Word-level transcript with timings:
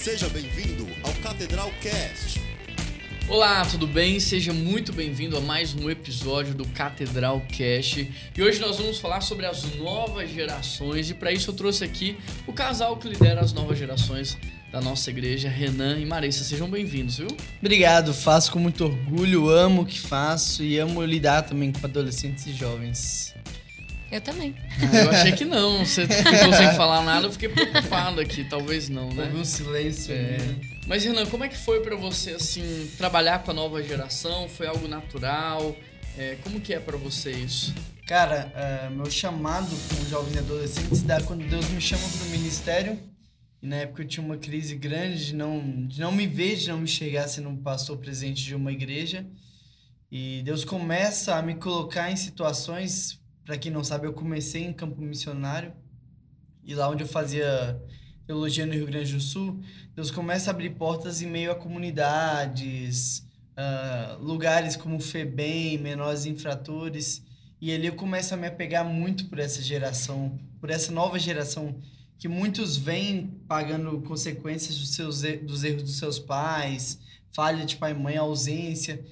Seja 0.00 0.30
bem-vindo 0.30 0.88
ao 1.02 1.12
Catedral 1.22 1.70
Cast. 1.82 2.40
Olá, 3.28 3.66
tudo 3.66 3.86
bem? 3.86 4.18
Seja 4.18 4.50
muito 4.50 4.94
bem-vindo 4.94 5.36
a 5.36 5.42
mais 5.42 5.74
um 5.74 5.90
episódio 5.90 6.54
do 6.54 6.66
Catedral 6.68 7.42
Cast. 7.52 8.10
E 8.34 8.42
hoje 8.42 8.58
nós 8.62 8.78
vamos 8.78 8.98
falar 8.98 9.20
sobre 9.20 9.44
as 9.44 9.62
novas 9.76 10.30
gerações 10.30 11.10
e 11.10 11.14
para 11.14 11.30
isso 11.32 11.50
eu 11.50 11.54
trouxe 11.54 11.84
aqui 11.84 12.16
o 12.46 12.52
casal 12.54 12.96
que 12.96 13.10
lidera 13.10 13.42
as 13.42 13.52
novas 13.52 13.78
gerações 13.78 14.38
da 14.72 14.80
nossa 14.80 15.10
igreja, 15.10 15.50
Renan 15.50 15.98
e 15.98 16.06
Marissa. 16.06 16.44
Sejam 16.44 16.70
bem-vindos, 16.70 17.18
viu? 17.18 17.28
Obrigado, 17.60 18.14
faço 18.14 18.52
com 18.52 18.58
muito 18.58 18.82
orgulho, 18.86 19.50
amo 19.50 19.82
o 19.82 19.86
que 19.86 20.00
faço 20.00 20.64
e 20.64 20.78
amo 20.78 21.04
lidar 21.04 21.42
também 21.42 21.70
com 21.70 21.86
adolescentes 21.86 22.46
e 22.46 22.54
jovens. 22.54 23.34
Eu 24.10 24.20
também. 24.20 24.54
Ah, 24.92 24.96
eu 24.96 25.10
achei 25.10 25.32
que 25.32 25.44
não. 25.44 25.84
Você 25.84 26.06
ficou 26.06 26.52
sem 26.52 26.74
falar 26.74 27.02
nada, 27.02 27.26
eu 27.26 27.32
fiquei 27.32 27.48
preocupado 27.48 28.20
aqui. 28.20 28.44
Talvez 28.44 28.88
não, 28.88 29.08
né? 29.12 29.24
Houve 29.24 29.38
um 29.38 29.44
silêncio. 29.44 30.12
É. 30.12 30.38
né? 30.38 30.60
Mas, 30.86 31.04
Renan, 31.04 31.26
como 31.26 31.44
é 31.44 31.48
que 31.48 31.56
foi 31.56 31.80
pra 31.80 31.94
você, 31.94 32.32
assim, 32.32 32.90
trabalhar 32.98 33.44
com 33.44 33.52
a 33.52 33.54
nova 33.54 33.80
geração? 33.82 34.48
Foi 34.48 34.66
algo 34.66 34.88
natural? 34.88 35.76
É, 36.18 36.36
como 36.42 36.60
que 36.60 36.74
é 36.74 36.80
pra 36.80 36.96
você 36.96 37.30
isso? 37.30 37.72
Cara, 38.06 38.50
é, 38.56 38.90
meu 38.90 39.08
chamado 39.08 39.68
com 39.68 40.04
jovens 40.06 40.34
e 40.34 40.38
adolescentes 40.38 40.98
se 40.98 41.04
dá 41.04 41.22
quando 41.22 41.48
Deus 41.48 41.68
me 41.68 41.80
chama 41.80 42.02
para 42.08 42.26
o 42.26 42.30
ministério. 42.30 42.98
E 43.62 43.66
na 43.66 43.76
época 43.76 44.02
eu 44.02 44.08
tinha 44.08 44.24
uma 44.24 44.36
crise 44.36 44.74
grande 44.74 45.26
de 45.26 45.34
não, 45.36 45.86
de 45.86 46.00
não 46.00 46.10
me 46.10 46.26
ver, 46.26 46.56
de 46.56 46.68
não 46.68 46.78
me 46.78 46.84
enxergar 46.84 47.28
sendo 47.28 47.48
um 47.48 47.56
pastor 47.56 47.96
presente 47.98 48.42
de 48.42 48.56
uma 48.56 48.72
igreja. 48.72 49.24
E 50.10 50.42
Deus 50.42 50.64
começa 50.64 51.36
a 51.36 51.42
me 51.42 51.54
colocar 51.54 52.10
em 52.10 52.16
situações, 52.16 53.19
para 53.50 53.58
quem 53.58 53.72
não 53.72 53.82
sabe, 53.82 54.06
eu 54.06 54.12
comecei 54.12 54.62
em 54.62 54.72
campo 54.72 55.02
missionário. 55.02 55.72
E 56.62 56.72
lá 56.72 56.88
onde 56.88 57.02
eu 57.02 57.08
fazia 57.08 57.82
teologia 58.24 58.64
no 58.64 58.72
Rio 58.72 58.86
Grande 58.86 59.12
do 59.12 59.20
Sul, 59.20 59.60
Deus 59.92 60.08
começa 60.08 60.48
a 60.48 60.52
abrir 60.52 60.70
portas 60.70 61.20
em 61.20 61.26
meio 61.26 61.50
a 61.50 61.56
comunidades, 61.56 63.26
ah, 63.56 64.16
lugares 64.20 64.76
como 64.76 65.00
FEBEM, 65.00 65.78
menores 65.78 66.26
infratores. 66.26 67.24
E 67.60 67.72
ali 67.72 67.88
eu 67.88 67.96
começo 67.96 68.32
a 68.32 68.36
me 68.36 68.46
apegar 68.46 68.84
muito 68.84 69.24
por 69.24 69.40
essa 69.40 69.60
geração, 69.60 70.38
por 70.60 70.70
essa 70.70 70.92
nova 70.92 71.18
geração 71.18 71.74
que 72.20 72.28
muitos 72.28 72.76
vêm 72.76 73.36
pagando 73.48 74.00
consequências 74.02 74.78
dos, 74.78 74.94
seus, 74.94 75.22
dos 75.42 75.64
erros 75.64 75.82
dos 75.82 75.98
seus 75.98 76.20
pais, 76.20 77.00
falha 77.32 77.66
de 77.66 77.74
pai 77.74 77.90
e 77.90 77.94
mãe, 77.94 78.16
ausência. 78.16 79.04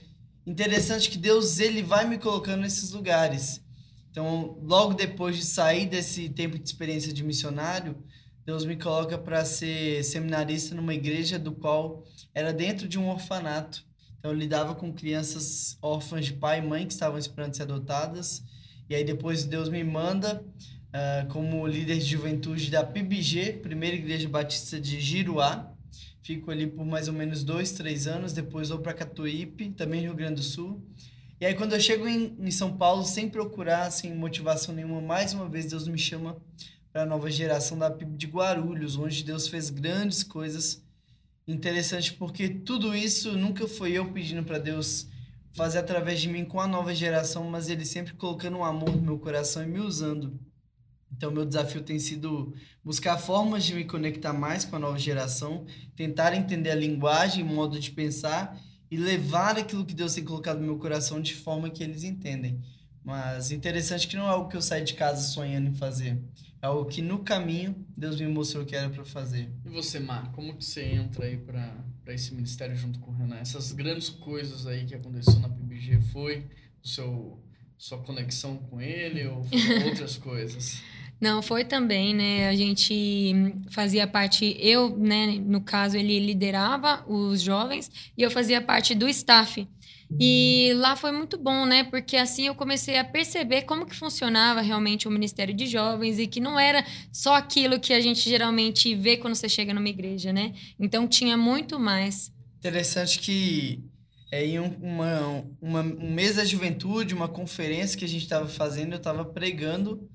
Interessante 0.47 1.11
que 1.11 1.19
Deus 1.19 1.59
ele 1.59 1.83
vai 1.83 2.07
me 2.07 2.19
colocando 2.19 2.61
nesses 2.61 2.93
lugares. 2.93 3.67
Então, 4.11 4.59
logo 4.63 4.95
depois 4.95 5.37
de 5.37 5.45
sair 5.45 5.87
desse 5.87 6.29
tempo 6.29 6.59
de 6.59 6.65
experiência 6.65 7.13
de 7.13 7.23
missionário, 7.23 7.97
Deus 8.45 8.65
me 8.65 8.77
coloca 8.77 9.19
para 9.19 9.45
ser 9.45 10.03
seminarista 10.05 10.75
numa 10.75 10.95
igreja 10.95 11.39
do 11.39 11.53
qual 11.53 12.05
era 12.35 12.53
dentro 12.53 12.89
de 12.89 12.99
um 12.99 13.09
orfanato. 13.09 13.85
Então, 14.19 14.33
eu 14.33 14.37
lidava 14.37 14.75
com 14.75 14.93
crianças 14.93 15.77
órfãs 15.83 16.27
de 16.27 16.33
pai 16.33 16.59
e 16.59 16.63
mãe 16.63 16.87
que 16.87 16.93
estavam 16.93 17.19
esperando 17.19 17.55
ser 17.55 17.63
adotadas. 17.65 18.43
E 18.89 18.95
aí, 18.95 19.05
depois, 19.05 19.45
Deus 19.45 19.69
me 19.69 19.85
manda 19.85 20.45
ah, 20.93 21.27
como 21.29 21.67
líder 21.67 21.99
de 21.99 22.07
juventude 22.07 22.71
da 22.71 22.83
PIBG, 22.83 23.61
Primeira 23.63 23.95
Igreja 23.95 24.29
Batista 24.29 24.81
de 24.81 24.99
Giruá. 24.99 25.71
Fico 26.23 26.51
ali 26.51 26.67
por 26.67 26.85
mais 26.85 27.09
ou 27.09 27.15
menos 27.15 27.45
dois, 27.45 27.73
três 27.73 28.07
anos. 28.07 28.33
Depois 28.33 28.71
vou 28.71 28.79
para 28.79 28.95
Catuípe, 28.95 29.71
também 29.71 30.01
Rio 30.01 30.15
Grande 30.15 30.37
do 30.37 30.43
Sul. 30.43 30.83
E 31.41 31.47
aí, 31.47 31.55
quando 31.55 31.73
eu 31.73 31.81
chego 31.81 32.09
em, 32.09 32.37
em 32.41 32.51
São 32.51 32.77
Paulo, 32.77 33.05
sem 33.05 33.29
procurar, 33.29 33.93
sem 33.93 34.13
motivação 34.13 34.75
nenhuma, 34.75 35.01
mais 35.01 35.33
uma 35.33 35.49
vez 35.49 35.67
Deus 35.67 35.87
me 35.87 35.97
chama 35.97 36.37
para 36.93 37.03
a 37.03 37.07
nova 37.07 37.31
geração 37.31 37.79
da 37.79 37.89
PIB 37.89 38.17
de 38.17 38.27
Guarulhos, 38.27 38.97
onde 38.97 39.23
Deus 39.23 39.47
fez 39.47 39.71
grandes 39.71 40.25
coisas. 40.25 40.85
Interessante 41.47 42.13
porque 42.13 42.49
tudo 42.49 42.93
isso 42.93 43.39
nunca 43.39 43.69
foi 43.69 43.93
eu 43.93 44.11
pedindo 44.13 44.43
para 44.43 44.59
Deus 44.59 45.07
fazer 45.53 45.79
através 45.79 46.21
de 46.21 46.29
mim 46.29 46.45
com 46.45 46.61
a 46.61 46.67
nova 46.67 46.93
geração, 46.93 47.45
mas 47.45 47.69
Ele 47.69 47.85
sempre 47.85 48.15
colocando 48.15 48.59
um 48.59 48.65
amor 48.65 48.91
no 48.91 49.03
meu 49.03 49.19
coração 49.21 49.63
e 49.63 49.67
me 49.67 49.79
usando. 49.79 50.41
Então, 51.17 51.31
meu 51.31 51.45
desafio 51.45 51.83
tem 51.83 52.01
sido 52.01 52.53
buscar 52.83 53.17
formas 53.17 53.65
de 53.65 53.75
me 53.75 53.85
conectar 53.85 54.33
mais 54.33 54.65
com 54.65 54.75
a 54.75 54.79
nova 54.81 54.99
geração, 54.99 55.65
tentar 55.95 56.35
entender 56.35 56.71
a 56.71 56.75
linguagem, 56.75 57.45
modo 57.45 57.79
de 57.79 57.93
pensar 57.93 58.61
e 58.91 58.97
levar 58.97 59.59
aquilo 59.59 59.85
que 59.85 59.95
Deus 59.95 60.15
tem 60.15 60.25
colocado 60.25 60.61
no 60.61 60.67
meu 60.67 60.79
coração 60.79 61.21
de 61.21 61.35
forma 61.35 61.71
que 61.71 61.83
eles 61.83 62.05
entendem. 62.05 62.61
Mas 63.05 63.51
interessante 63.51 64.07
que 64.07 64.17
não 64.17 64.27
é 64.27 64.31
algo 64.31 64.49
que 64.49 64.57
eu 64.57 64.63
saio 64.63 64.85
de 64.85 64.95
casa 64.95 65.23
sonhando 65.23 65.69
em 65.69 65.75
fazer. 65.75 66.23
É 66.61 66.67
algo 66.67 66.87
que 66.91 67.01
no 67.01 67.21
caminho 67.21 67.87
Deus 67.97 68.21
me 68.21 68.27
mostrou 68.27 68.65
que 68.65 68.75
era 68.75 68.91
para 68.91 69.05
fazer. 69.05 69.51
E 69.65 69.69
você, 69.69 70.01
Mar, 70.01 70.33
como 70.33 70.57
que 70.57 70.65
você 70.65 70.85
entra 70.85 71.25
aí 71.25 71.37
pra 71.37 71.75
esse 72.09 72.35
ministério 72.35 72.77
junto 72.77 72.99
com 72.99 73.11
o 73.11 73.15
Renan? 73.15 73.37
Essas 73.37 73.73
grandes 73.73 74.09
coisas 74.09 74.67
aí 74.67 74.85
que 74.85 74.95
aconteceu 74.95 75.39
na 75.41 75.49
PBG, 75.49 76.01
foi 76.13 76.47
o 76.83 76.89
seu, 76.89 77.43
sua 77.77 77.99
conexão 77.99 78.57
com 78.57 78.81
ele 78.81 79.27
ou 79.27 79.39
outras 79.87 80.17
coisas? 80.17 80.83
Não, 81.21 81.43
foi 81.43 81.65
também, 81.65 82.15
né? 82.15 82.49
A 82.49 82.55
gente 82.55 83.35
fazia 83.71 84.07
parte, 84.07 84.57
eu, 84.61 84.97
né, 84.97 85.27
no 85.45 85.61
caso, 85.61 85.97
ele 85.97 86.19
liderava 86.21 87.05
os 87.09 87.41
jovens 87.41 87.91
e 88.17 88.23
eu 88.23 88.31
fazia 88.31 88.61
parte 88.61 88.95
do 88.95 89.09
staff. 89.09 89.67
E 90.19 90.73
lá 90.77 90.97
foi 90.97 91.13
muito 91.13 91.37
bom, 91.37 91.67
né? 91.67 91.85
Porque 91.85 92.17
assim 92.17 92.47
eu 92.47 92.55
comecei 92.55 92.97
a 92.97 93.05
perceber 93.05 93.63
como 93.63 93.85
que 93.85 93.95
funcionava 93.95 94.63
realmente 94.63 95.07
o 95.07 95.11
Ministério 95.11 95.53
de 95.53 95.67
Jovens 95.67 96.19
e 96.19 96.27
que 96.27 96.41
não 96.41 96.59
era 96.59 96.83
só 97.13 97.35
aquilo 97.35 97.79
que 97.79 97.93
a 97.93 98.01
gente 98.01 98.29
geralmente 98.29 98.95
vê 98.95 99.19
quando 99.19 99.35
você 99.35 99.49
chega 99.49 99.75
numa 99.75 99.89
igreja, 99.89 100.33
né? 100.33 100.55
Então 100.81 101.07
tinha 101.07 101.37
muito 101.37 101.79
mais. 101.79 102.33
Interessante 102.59 103.19
que 103.19 103.85
é, 104.33 104.47
em 104.47 104.59
um, 104.59 104.75
uma, 104.81 105.45
uma, 105.61 105.81
um 105.83 106.11
mês 106.11 106.37
da 106.37 106.45
juventude, 106.45 107.15
uma 107.15 107.29
conferência 107.29 107.99
que 107.99 108.05
a 108.05 108.09
gente 108.09 108.23
estava 108.23 108.49
fazendo, 108.49 108.93
eu 108.93 108.99
estava 108.99 109.25
pregando, 109.27 110.09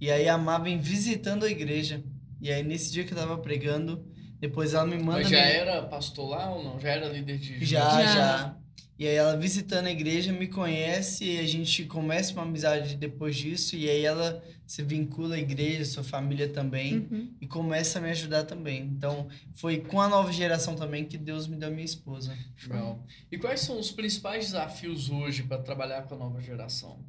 e 0.00 0.10
aí 0.10 0.28
a 0.28 0.38
Má 0.38 0.58
vem 0.58 0.78
visitando 0.80 1.44
a 1.44 1.50
igreja. 1.50 2.02
E 2.40 2.50
aí 2.50 2.62
nesse 2.62 2.90
dia 2.92 3.04
que 3.04 3.12
eu 3.12 3.18
estava 3.18 3.36
pregando, 3.38 4.04
depois 4.38 4.72
ela 4.74 4.86
me 4.86 4.96
manda. 4.96 5.18
Mas 5.20 5.28
já 5.28 5.36
me- 5.44 5.52
era 5.52 5.82
pastor 5.82 6.28
lá 6.30 6.50
ou 6.50 6.64
não? 6.64 6.80
Já 6.80 6.88
era 6.90 7.08
líder 7.08 7.38
de 7.38 7.64
Já, 7.64 7.90
Já. 8.02 8.14
já. 8.14 8.56
E 8.98 9.06
aí 9.06 9.14
ela 9.14 9.34
visitando 9.34 9.86
a 9.86 9.90
igreja 9.90 10.30
me 10.30 10.46
conhece 10.46 11.24
e 11.24 11.38
a 11.38 11.46
gente 11.46 11.84
começa 11.86 12.34
uma 12.34 12.42
amizade 12.42 12.96
depois 12.96 13.34
disso. 13.34 13.74
E 13.74 13.88
aí 13.88 14.04
ela 14.04 14.42
se 14.66 14.82
vincula 14.82 15.36
à 15.36 15.38
igreja, 15.38 15.86
sua 15.86 16.04
família 16.04 16.46
também, 16.48 16.98
Uhum. 17.10 17.34
e 17.40 17.46
começa 17.46 17.98
a 17.98 18.02
me 18.02 18.10
ajudar 18.10 18.44
também. 18.44 18.82
Então 18.82 19.26
foi 19.54 19.78
com 19.78 20.00
a 20.02 20.06
nova 20.08 20.30
geração 20.30 20.74
também 20.76 21.06
que 21.06 21.16
Deus 21.16 21.46
me 21.46 21.56
deu 21.56 21.70
minha 21.70 21.84
esposa. 21.84 22.36
Legal. 22.62 23.02
E 23.32 23.38
quais 23.38 23.60
são 23.60 23.78
os 23.80 23.90
principais 23.90 24.44
desafios 24.46 25.08
hoje 25.08 25.44
para 25.44 25.62
trabalhar 25.62 26.02
com 26.02 26.14
a 26.14 26.18
nova 26.18 26.40
geração? 26.42 27.02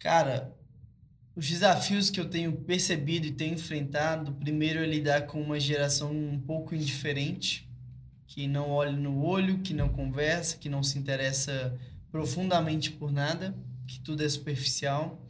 Cara, 0.00 0.52
os 1.34 1.48
desafios 1.48 2.10
que 2.10 2.20
eu 2.20 2.28
tenho 2.28 2.52
percebido 2.52 3.26
e 3.26 3.32
tenho 3.32 3.54
enfrentado, 3.54 4.32
primeiro 4.32 4.80
é 4.80 4.86
lidar 4.86 5.26
com 5.26 5.40
uma 5.40 5.58
geração 5.58 6.12
um 6.12 6.38
pouco 6.38 6.74
indiferente, 6.74 7.68
que 8.26 8.46
não 8.46 8.70
olha 8.70 8.92
no 8.92 9.24
olho, 9.24 9.58
que 9.58 9.72
não 9.72 9.88
conversa, 9.88 10.58
que 10.58 10.68
não 10.68 10.82
se 10.82 10.98
interessa 10.98 11.78
profundamente 12.10 12.90
por 12.90 13.10
nada, 13.10 13.54
que 13.86 13.98
tudo 14.00 14.22
é 14.22 14.28
superficial. 14.28 15.26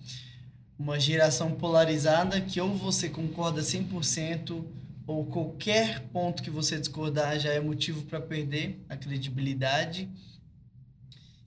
Uma 0.77 0.99
geração 0.99 1.53
polarizada 1.53 2.41
que 2.41 2.61
ou 2.61 2.75
você 2.75 3.09
concorda 3.09 3.61
100% 3.61 4.65
ou 5.07 5.27
qualquer 5.27 6.01
ponto 6.09 6.43
que 6.43 6.51
você 6.51 6.79
discordar 6.79 7.39
já 7.39 7.53
é 7.53 7.61
motivo 7.61 8.05
para 8.05 8.21
perder 8.21 8.85
a 8.89 8.97
credibilidade. 8.97 10.09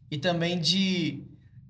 E 0.09 0.17
também 0.17 0.59
de 0.59 1.23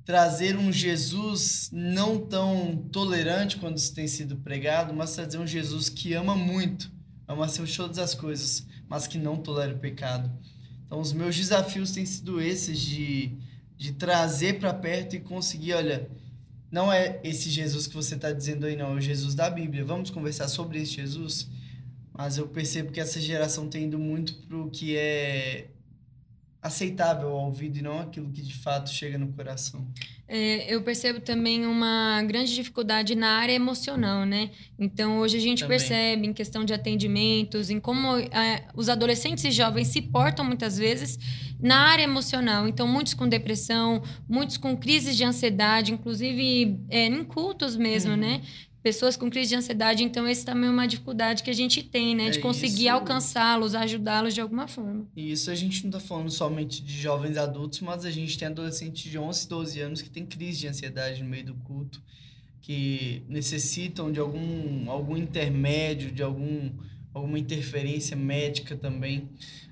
trazer 0.05 0.55
um 0.55 0.71
Jesus 0.71 1.69
não 1.73 2.19
tão 2.19 2.77
tolerante 2.91 3.57
quando 3.57 3.77
isso 3.77 3.93
tem 3.93 4.07
sido 4.07 4.37
pregado, 4.37 4.93
mas 4.93 5.15
trazer 5.15 5.39
um 5.39 5.47
Jesus 5.47 5.89
que 5.89 6.13
ama 6.13 6.35
muito, 6.35 6.91
ama 7.27 7.45
acima 7.45 7.65
de 7.65 7.75
todas 7.75 7.97
as 7.97 8.13
coisas, 8.13 8.65
mas 8.87 9.07
que 9.07 9.17
não 9.17 9.37
tolera 9.37 9.73
o 9.73 9.79
pecado. 9.79 10.31
Então, 10.85 10.99
os 10.99 11.11
meus 11.11 11.35
desafios 11.35 11.91
têm 11.91 12.05
sido 12.05 12.39
esses 12.39 12.79
de, 12.79 13.35
de 13.75 13.93
trazer 13.93 14.59
para 14.59 14.71
perto 14.71 15.15
e 15.15 15.19
conseguir, 15.19 15.73
olha, 15.73 16.07
não 16.71 16.93
é 16.93 17.19
esse 17.23 17.49
Jesus 17.49 17.87
que 17.87 17.95
você 17.95 18.13
está 18.13 18.31
dizendo 18.31 18.67
aí, 18.67 18.75
não, 18.75 18.91
é 18.91 18.95
o 18.95 19.01
Jesus 19.01 19.33
da 19.33 19.49
Bíblia. 19.49 19.83
Vamos 19.83 20.11
conversar 20.11 20.47
sobre 20.47 20.79
esse 20.79 20.91
Jesus? 20.91 21.49
Mas 22.13 22.37
eu 22.37 22.47
percebo 22.47 22.91
que 22.91 22.99
essa 22.99 23.19
geração 23.19 23.67
tem 23.67 23.85
ido 23.85 23.97
muito 23.97 24.35
para 24.35 24.57
o 24.57 24.69
que 24.69 24.95
é 24.95 25.67
aceitável 26.65 27.29
ao 27.29 27.45
ouvido 27.45 27.77
e 27.77 27.81
não 27.81 27.99
aquilo 27.99 28.29
que 28.31 28.41
de 28.41 28.53
fato 28.55 28.89
chega 28.89 29.17
no 29.17 29.27
coração. 29.33 29.85
É, 30.27 30.73
eu 30.73 30.81
percebo 30.81 31.19
também 31.19 31.67
uma 31.67 32.23
grande 32.23 32.55
dificuldade 32.55 33.13
na 33.13 33.37
área 33.37 33.53
emocional, 33.53 34.25
né? 34.25 34.49
Então, 34.79 35.19
hoje 35.19 35.37
a 35.37 35.39
gente 35.39 35.59
Também. 35.59 35.77
percebe 35.77 36.25
em 36.27 36.33
questão 36.33 36.65
de 36.65 36.73
atendimentos, 36.73 37.69
em 37.69 37.79
como 37.79 38.17
é, 38.17 38.63
os 38.75 38.89
adolescentes 38.89 39.43
e 39.43 39.51
jovens 39.51 39.89
se 39.89 40.01
portam 40.01 40.43
muitas 40.43 40.75
vezes 40.77 41.19
na 41.61 41.77
área 41.77 42.01
emocional. 42.03 42.67
Então, 42.67 42.87
muitos 42.87 43.13
com 43.13 43.27
depressão, 43.29 44.01
muitos 44.27 44.57
com 44.57 44.75
crises 44.75 45.15
de 45.15 45.23
ansiedade, 45.23 45.93
inclusive 45.93 46.79
é, 46.89 47.05
em 47.05 47.23
cultos 47.23 47.75
mesmo, 47.75 48.13
Uhum. 48.13 48.17
né? 48.17 48.41
Pessoas 48.85 49.17
com 49.17 49.31
crise 49.31 49.49
de 49.49 49.55
ansiedade. 49.55 50.03
Então, 50.03 50.27
esse 50.27 50.45
também 50.45 50.69
é 50.69 50.71
uma 50.71 50.87
dificuldade 50.87 51.41
que 51.41 51.49
a 51.49 51.53
gente 51.53 51.81
tem, 51.81 52.13
né? 52.15 52.27
É 52.27 52.29
de 52.29 52.39
conseguir 52.39 52.87
alcançá-los, 52.87 53.73
ajudá-los 53.73 54.31
de 54.35 54.41
alguma 54.41 54.67
forma. 54.67 55.07
E 55.15 55.31
isso 55.31 55.49
a 55.49 55.55
gente 55.55 55.83
não 55.83 55.89
tá 55.89 55.99
falando 55.99 56.29
somente 56.29 56.83
de 56.83 56.93
jovens 57.01 57.35
adultos, 57.35 57.79
mas 57.81 58.05
a 58.05 58.11
gente 58.11 58.37
tem 58.37 58.47
adolescentes 58.47 59.09
de 59.09 59.17
11, 59.17 59.49
12 59.49 59.79
anos 59.81 60.01
que 60.03 60.09
tem 60.11 60.23
crise 60.23 60.59
de 60.59 60.67
ansiedade 60.67 61.23
no 61.23 61.27
meio 61.27 61.45
do 61.47 61.55
culto, 61.55 61.99
que 62.61 63.23
necessitam 63.27 64.11
de 64.11 64.19
algum, 64.19 64.87
algum 64.87 65.17
intermédio, 65.17 66.11
de 66.11 66.21
algum, 66.21 66.69
alguma 67.11 67.39
interferência 67.39 68.15
médica 68.15 68.75
também. 68.75 69.29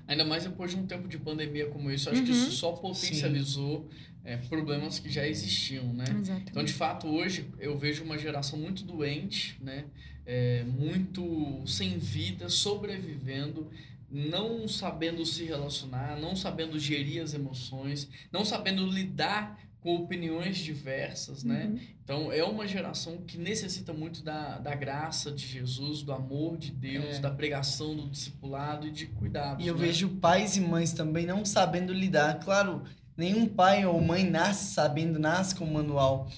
Ainda 0.08 0.24
mais 0.24 0.42
depois 0.42 0.72
de 0.72 0.76
um 0.76 0.86
tempo 0.86 1.06
de 1.06 1.18
pandemia 1.18 1.66
como 1.68 1.88
isso, 1.88 2.10
acho 2.10 2.20
que 2.24 2.32
Uhum. 2.32 2.36
isso 2.36 2.50
só 2.50 2.72
potencializou 2.72 3.88
é, 4.24 4.36
problemas 4.36 4.98
que 4.98 5.10
já 5.10 5.26
existiam, 5.26 5.84
né? 5.92 6.04
Exato. 6.18 6.42
Então, 6.50 6.64
de 6.64 6.72
fato, 6.72 7.06
hoje 7.06 7.46
eu 7.58 7.76
vejo 7.76 8.02
uma 8.02 8.16
geração 8.18 8.58
muito 8.58 8.82
doente, 8.82 9.56
né? 9.60 9.84
É, 10.26 10.64
muito 10.64 11.62
sem 11.66 11.98
vida, 11.98 12.48
sobrevivendo, 12.48 13.70
não 14.10 14.66
sabendo 14.66 15.26
se 15.26 15.44
relacionar, 15.44 16.18
não 16.18 16.34
sabendo 16.34 16.78
gerir 16.78 17.22
as 17.22 17.34
emoções, 17.34 18.08
não 18.32 18.44
sabendo 18.44 18.86
lidar 18.86 19.60
com 19.80 19.96
opiniões 19.96 20.56
diversas, 20.56 21.44
né? 21.44 21.66
Uhum. 21.66 21.80
Então, 22.02 22.32
é 22.32 22.42
uma 22.42 22.66
geração 22.66 23.18
que 23.18 23.36
necessita 23.36 23.92
muito 23.92 24.22
da, 24.22 24.56
da 24.58 24.74
graça 24.74 25.30
de 25.30 25.46
Jesus, 25.46 26.00
do 26.00 26.10
amor 26.10 26.56
de 26.56 26.70
Deus, 26.70 27.16
É. 27.16 27.18
da 27.18 27.30
pregação 27.30 27.94
do 27.94 28.08
discipulado 28.08 28.86
e 28.86 28.90
de 28.90 29.06
cuidados. 29.08 29.62
E 29.62 29.68
eu 29.68 29.76
né? 29.76 29.86
vejo 29.86 30.08
pais 30.08 30.56
e 30.56 30.60
mães 30.62 30.94
também 30.94 31.26
não 31.26 31.44
sabendo 31.44 31.92
lidar. 31.92 32.38
Claro, 32.40 32.82
nenhum 33.16 33.46
pai 33.46 33.84
ou 33.86 34.00
mãe 34.00 34.28
nasce 34.28 34.72
sabendo, 34.74 35.18
nasce 35.18 35.54
com 35.54 35.64
o 35.64 35.72
manual. 35.72 36.30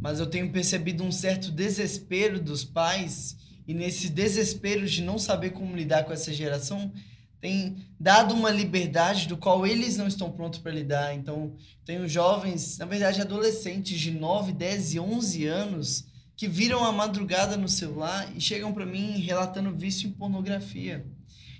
Mas 0.00 0.18
eu 0.18 0.26
tenho 0.26 0.50
percebido 0.50 1.02
um 1.04 1.12
certo 1.12 1.50
desespero 1.50 2.40
dos 2.40 2.64
pais. 2.64 3.36
E 3.66 3.72
nesse 3.74 4.08
desespero 4.08 4.86
de 4.86 5.02
não 5.02 5.18
saber 5.18 5.50
como 5.50 5.76
lidar 5.76 6.04
com 6.04 6.12
essa 6.12 6.32
geração, 6.32 6.92
tem 7.40 7.76
dado 7.98 8.34
uma 8.34 8.50
liberdade 8.50 9.26
do 9.26 9.36
qual 9.36 9.66
eles 9.66 9.96
não 9.96 10.06
estão 10.06 10.30
prontos 10.30 10.58
para 10.60 10.72
lidar. 10.72 11.14
Então, 11.14 11.54
tenho 11.84 12.08
jovens, 12.08 12.78
na 12.78 12.86
verdade, 12.86 13.20
adolescentes 13.20 13.98
de 14.00 14.10
9, 14.12 14.52
10 14.52 14.94
e 14.94 15.00
11 15.00 15.46
anos 15.46 16.04
que 16.36 16.48
viram 16.48 16.84
a 16.84 16.90
madrugada 16.92 17.56
no 17.56 17.68
celular 17.68 18.30
e 18.36 18.40
chegam 18.40 18.72
para 18.72 18.86
mim 18.86 19.18
relatando 19.20 19.76
vício 19.76 20.08
em 20.08 20.12
pornografia. 20.12 21.04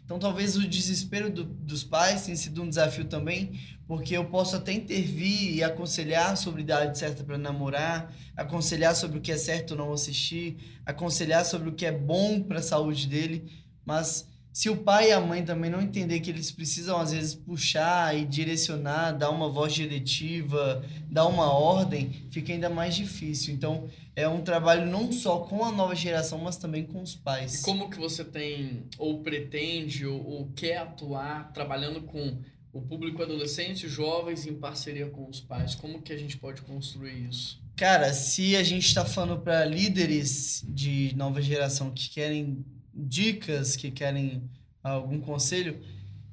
Então, 0.04 0.18
talvez 0.18 0.56
o 0.56 0.66
desespero 0.66 1.30
do- 1.30 1.44
dos 1.44 1.84
pais 1.84 2.22
tenha 2.22 2.36
sido 2.36 2.62
um 2.62 2.68
desafio 2.68 3.04
também, 3.04 3.58
porque 3.92 4.16
eu 4.16 4.24
posso 4.24 4.56
até 4.56 4.72
intervir 4.72 5.54
e 5.54 5.62
aconselhar 5.62 6.34
sobre 6.34 6.62
a 6.62 6.64
idade 6.64 6.98
certa 6.98 7.22
para 7.22 7.36
namorar, 7.36 8.10
aconselhar 8.34 8.96
sobre 8.96 9.18
o 9.18 9.20
que 9.20 9.30
é 9.30 9.36
certo 9.36 9.72
ou 9.72 9.76
não 9.76 9.92
assistir, 9.92 10.80
aconselhar 10.86 11.44
sobre 11.44 11.68
o 11.68 11.74
que 11.74 11.84
é 11.84 11.92
bom 11.92 12.42
para 12.42 12.60
a 12.60 12.62
saúde 12.62 13.06
dele, 13.06 13.52
mas 13.84 14.26
se 14.50 14.70
o 14.70 14.78
pai 14.78 15.10
e 15.10 15.12
a 15.12 15.20
mãe 15.20 15.44
também 15.44 15.70
não 15.70 15.78
entender 15.78 16.20
que 16.20 16.30
eles 16.30 16.50
precisam 16.50 16.98
às 16.98 17.12
vezes 17.12 17.34
puxar 17.34 18.16
e 18.16 18.24
direcionar, 18.24 19.12
dar 19.12 19.28
uma 19.28 19.50
voz 19.50 19.74
diretiva, 19.74 20.82
dar 21.10 21.26
uma 21.26 21.52
ordem, 21.52 22.12
fica 22.30 22.50
ainda 22.50 22.70
mais 22.70 22.94
difícil. 22.94 23.52
Então, 23.52 23.90
é 24.16 24.26
um 24.26 24.40
trabalho 24.40 24.86
não 24.86 25.12
só 25.12 25.40
com 25.40 25.62
a 25.62 25.70
nova 25.70 25.94
geração, 25.94 26.38
mas 26.38 26.56
também 26.56 26.86
com 26.86 27.02
os 27.02 27.14
pais. 27.14 27.60
E 27.60 27.62
como 27.62 27.90
que 27.90 27.98
você 27.98 28.24
tem, 28.24 28.84
ou 28.96 29.22
pretende, 29.22 30.06
ou, 30.06 30.26
ou 30.26 30.48
quer 30.56 30.78
atuar 30.78 31.52
trabalhando 31.52 32.00
com 32.00 32.38
o 32.72 32.80
público 32.80 33.22
adolescente, 33.22 33.86
jovens, 33.86 34.46
em 34.46 34.54
parceria 34.54 35.06
com 35.06 35.28
os 35.28 35.40
pais? 35.40 35.74
Como 35.74 36.00
que 36.00 36.12
a 36.12 36.16
gente 36.16 36.38
pode 36.38 36.62
construir 36.62 37.28
isso? 37.28 37.60
Cara, 37.76 38.12
se 38.14 38.56
a 38.56 38.62
gente 38.62 38.86
está 38.86 39.04
falando 39.04 39.40
para 39.40 39.64
líderes 39.64 40.64
de 40.68 41.12
nova 41.16 41.42
geração 41.42 41.90
que 41.90 42.08
querem 42.08 42.64
dicas, 42.94 43.76
que 43.76 43.90
querem 43.90 44.42
algum 44.82 45.20
conselho, 45.20 45.80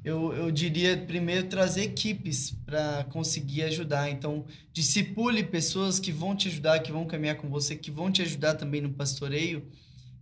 eu, 0.03 0.33
eu 0.33 0.51
diria 0.51 0.97
primeiro 0.97 1.47
trazer 1.47 1.83
equipes 1.83 2.51
para 2.65 3.03
conseguir 3.05 3.63
ajudar. 3.63 4.09
Então, 4.09 4.45
discipule 4.71 5.43
pessoas 5.43 5.99
que 5.99 6.11
vão 6.11 6.35
te 6.35 6.47
ajudar, 6.47 6.79
que 6.79 6.91
vão 6.91 7.05
caminhar 7.05 7.35
com 7.35 7.49
você, 7.49 7.75
que 7.75 7.91
vão 7.91 8.11
te 8.11 8.21
ajudar 8.21 8.55
também 8.55 8.81
no 8.81 8.91
pastoreio. 8.91 9.67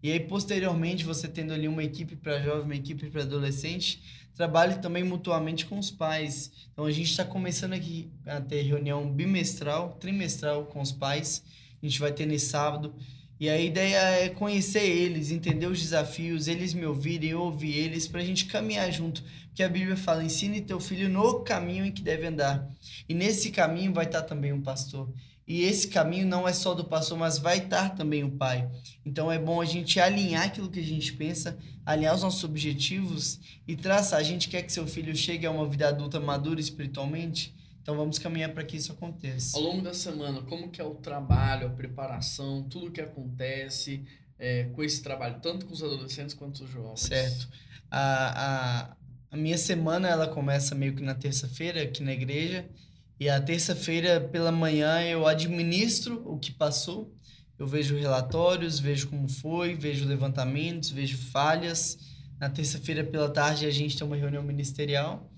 E 0.02 0.12
aí, 0.12 0.20
posteriormente, 0.20 1.04
você 1.04 1.28
tendo 1.28 1.54
ali 1.54 1.68
uma 1.68 1.84
equipe 1.84 2.16
para 2.16 2.42
jovem, 2.42 2.64
uma 2.66 2.76
equipe 2.76 3.10
para 3.10 3.24
adolescente, 3.24 4.02
trabalhe 4.36 4.76
também 4.76 5.04
mutuamente 5.04 5.66
com 5.66 5.80
os 5.80 5.90
pais. 5.90 6.52
Então, 6.72 6.86
a 6.86 6.92
gente 6.92 7.10
está 7.10 7.26
começando 7.26 7.74
aqui 7.74 8.10
a 8.26 8.40
ter 8.40 8.62
reunião 8.62 9.12
bimestral, 9.12 9.98
trimestral 10.00 10.66
com 10.66 10.82
os 10.82 10.92
pais. 10.92 11.44
A 11.82 11.86
gente 11.86 12.00
vai 12.00 12.12
ter 12.12 12.26
nesse 12.26 12.48
sábado. 12.48 12.94
E 13.40 13.50
a 13.50 13.60
ideia 13.60 13.98
é 13.98 14.30
conhecer 14.30 14.84
eles, 14.84 15.30
entender 15.30 15.68
os 15.68 15.80
desafios, 15.80 16.48
eles 16.48 16.74
me 16.74 16.86
ouvirem, 16.88 17.30
eu 17.32 17.42
ouvir 17.42 17.72
eles, 17.72 18.08
para 18.08 18.22
a 18.22 18.26
gente 18.26 18.46
caminhar 18.46 18.92
junto. 18.92 19.24
Porque 19.48 19.62
a 19.62 19.70
Bíblia 19.70 19.96
fala: 19.96 20.24
ensine 20.24 20.62
teu 20.62 20.80
filho 20.80 21.08
no 21.08 21.42
caminho 21.42 21.86
em 21.86 21.92
que 21.92 22.02
deve 22.02 22.26
andar. 22.26 22.68
E 23.08 23.14
nesse 23.14 23.52
caminho 23.52 23.94
vai 23.94 24.06
estar 24.06 24.24
também 24.24 24.52
um 24.54 24.62
pastor. 24.62 25.12
E 25.48 25.62
esse 25.62 25.88
caminho 25.88 26.28
não 26.28 26.46
é 26.46 26.52
só 26.52 26.74
do 26.74 26.84
pastor, 26.84 27.18
mas 27.18 27.38
vai 27.38 27.60
estar 27.60 27.96
também 27.96 28.22
o 28.22 28.32
pai. 28.32 28.70
Então 29.06 29.32
é 29.32 29.40
bom 29.40 29.62
a 29.62 29.66
gente 29.66 29.98
alinhar 29.98 30.46
aquilo 30.46 30.70
que 30.70 30.82
a 30.82 30.84
gente 30.84 31.14
pensa, 31.14 31.58
alinhar 31.86 32.14
os 32.14 32.22
nossos 32.22 32.44
objetivos 32.44 33.40
e 33.66 33.74
traçar. 33.74 34.20
A 34.20 34.24
gente 34.24 34.50
quer 34.50 34.64
que 34.64 34.74
seu 34.74 34.86
filho 34.86 35.16
chegue 35.16 35.46
a 35.46 35.52
uma 35.52 35.66
vida 35.66 35.88
adulta 35.88 36.20
madura 36.20 36.60
espiritualmente, 36.60 37.56
então 37.82 37.96
vamos 37.96 38.20
caminhar 38.20 38.54
para 38.54 38.66
que 38.66 38.76
isso 38.76 38.92
aconteça. 38.92 39.58
Ao 39.58 39.64
longo 39.64 39.82
da 39.82 39.94
semana, 39.94 40.42
como 40.42 40.70
que 40.70 40.82
é 40.82 40.84
o 40.84 40.96
trabalho, 40.96 41.68
a 41.68 41.70
preparação, 41.70 42.64
tudo 42.64 42.92
que 42.92 43.00
acontece 43.00 44.04
é, 44.38 44.66
com 44.66 44.84
esse 44.84 45.02
trabalho, 45.02 45.40
tanto 45.42 45.66
com 45.66 45.72
os 45.72 45.82
adolescentes 45.82 46.36
quanto 46.36 46.66
os 46.66 46.70
jovens? 46.70 47.00
Certo. 47.00 47.48
A, 47.90 48.90
a, 48.90 48.96
a 49.32 49.38
minha 49.38 49.58
semana 49.58 50.10
ela 50.10 50.28
começa 50.28 50.76
meio 50.76 50.94
que 50.94 51.02
na 51.02 51.16
terça-feira 51.16 51.84
aqui 51.84 52.04
na 52.04 52.12
igreja. 52.12 52.68
E 53.20 53.28
a 53.30 53.42
terça-feira 53.42 54.22
pela 54.22 54.52
manhã 54.52 55.02
eu 55.02 55.26
administro 55.26 56.22
o 56.26 56.38
que 56.38 56.52
passou. 56.52 57.12
Eu 57.58 57.66
vejo 57.66 57.98
relatórios, 57.98 58.80
vejo 58.80 59.08
como 59.08 59.28
foi, 59.28 59.74
vejo 59.74 60.06
levantamentos, 60.06 60.92
vejo 60.92 61.18
falhas. 61.18 61.98
Na 62.40 62.48
terça-feira 62.48 63.04
pela 63.04 63.30
tarde 63.30 63.66
a 63.66 63.72
gente 63.72 63.98
tem 63.98 64.06
uma 64.06 64.16
reunião 64.16 64.44
ministerial. 64.44 65.32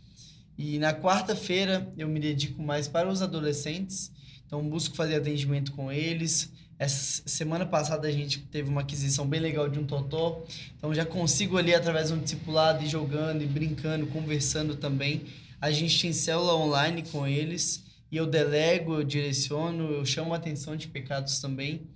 E 0.57 0.77
na 0.77 0.93
quarta-feira 0.93 1.89
eu 1.97 2.09
me 2.09 2.19
dedico 2.19 2.61
mais 2.61 2.89
para 2.89 3.09
os 3.09 3.21
adolescentes. 3.21 4.11
Então 4.45 4.67
busco 4.67 4.93
fazer 4.97 5.15
atendimento 5.15 5.71
com 5.71 5.89
eles. 5.89 6.51
Essa 6.77 7.23
semana 7.25 7.65
passada 7.65 8.09
a 8.09 8.11
gente 8.11 8.39
teve 8.39 8.69
uma 8.69 8.81
aquisição 8.81 9.25
bem 9.25 9.39
legal 9.39 9.69
de 9.69 9.79
um 9.79 9.85
totó. 9.85 10.43
Então 10.77 10.93
já 10.93 11.05
consigo 11.05 11.57
ali 11.57 11.73
através 11.73 12.09
de 12.09 12.13
um 12.13 12.19
discipulado 12.19 12.83
ir 12.83 12.89
jogando 12.89 13.41
e 13.41 13.47
brincando, 13.47 14.05
conversando 14.07 14.75
também. 14.75 15.23
A 15.61 15.71
gente 15.71 16.01
tem 16.01 16.13
célula 16.13 16.55
online 16.55 17.03
com 17.03 17.27
eles 17.27 17.85
e 18.11 18.17
eu 18.17 18.25
delego, 18.25 18.95
eu 18.95 19.03
direciono, 19.03 19.91
eu 19.91 20.05
chamo 20.05 20.33
a 20.33 20.37
atenção 20.37 20.75
de 20.75 20.87
pecados 20.87 21.39
também. 21.39 21.87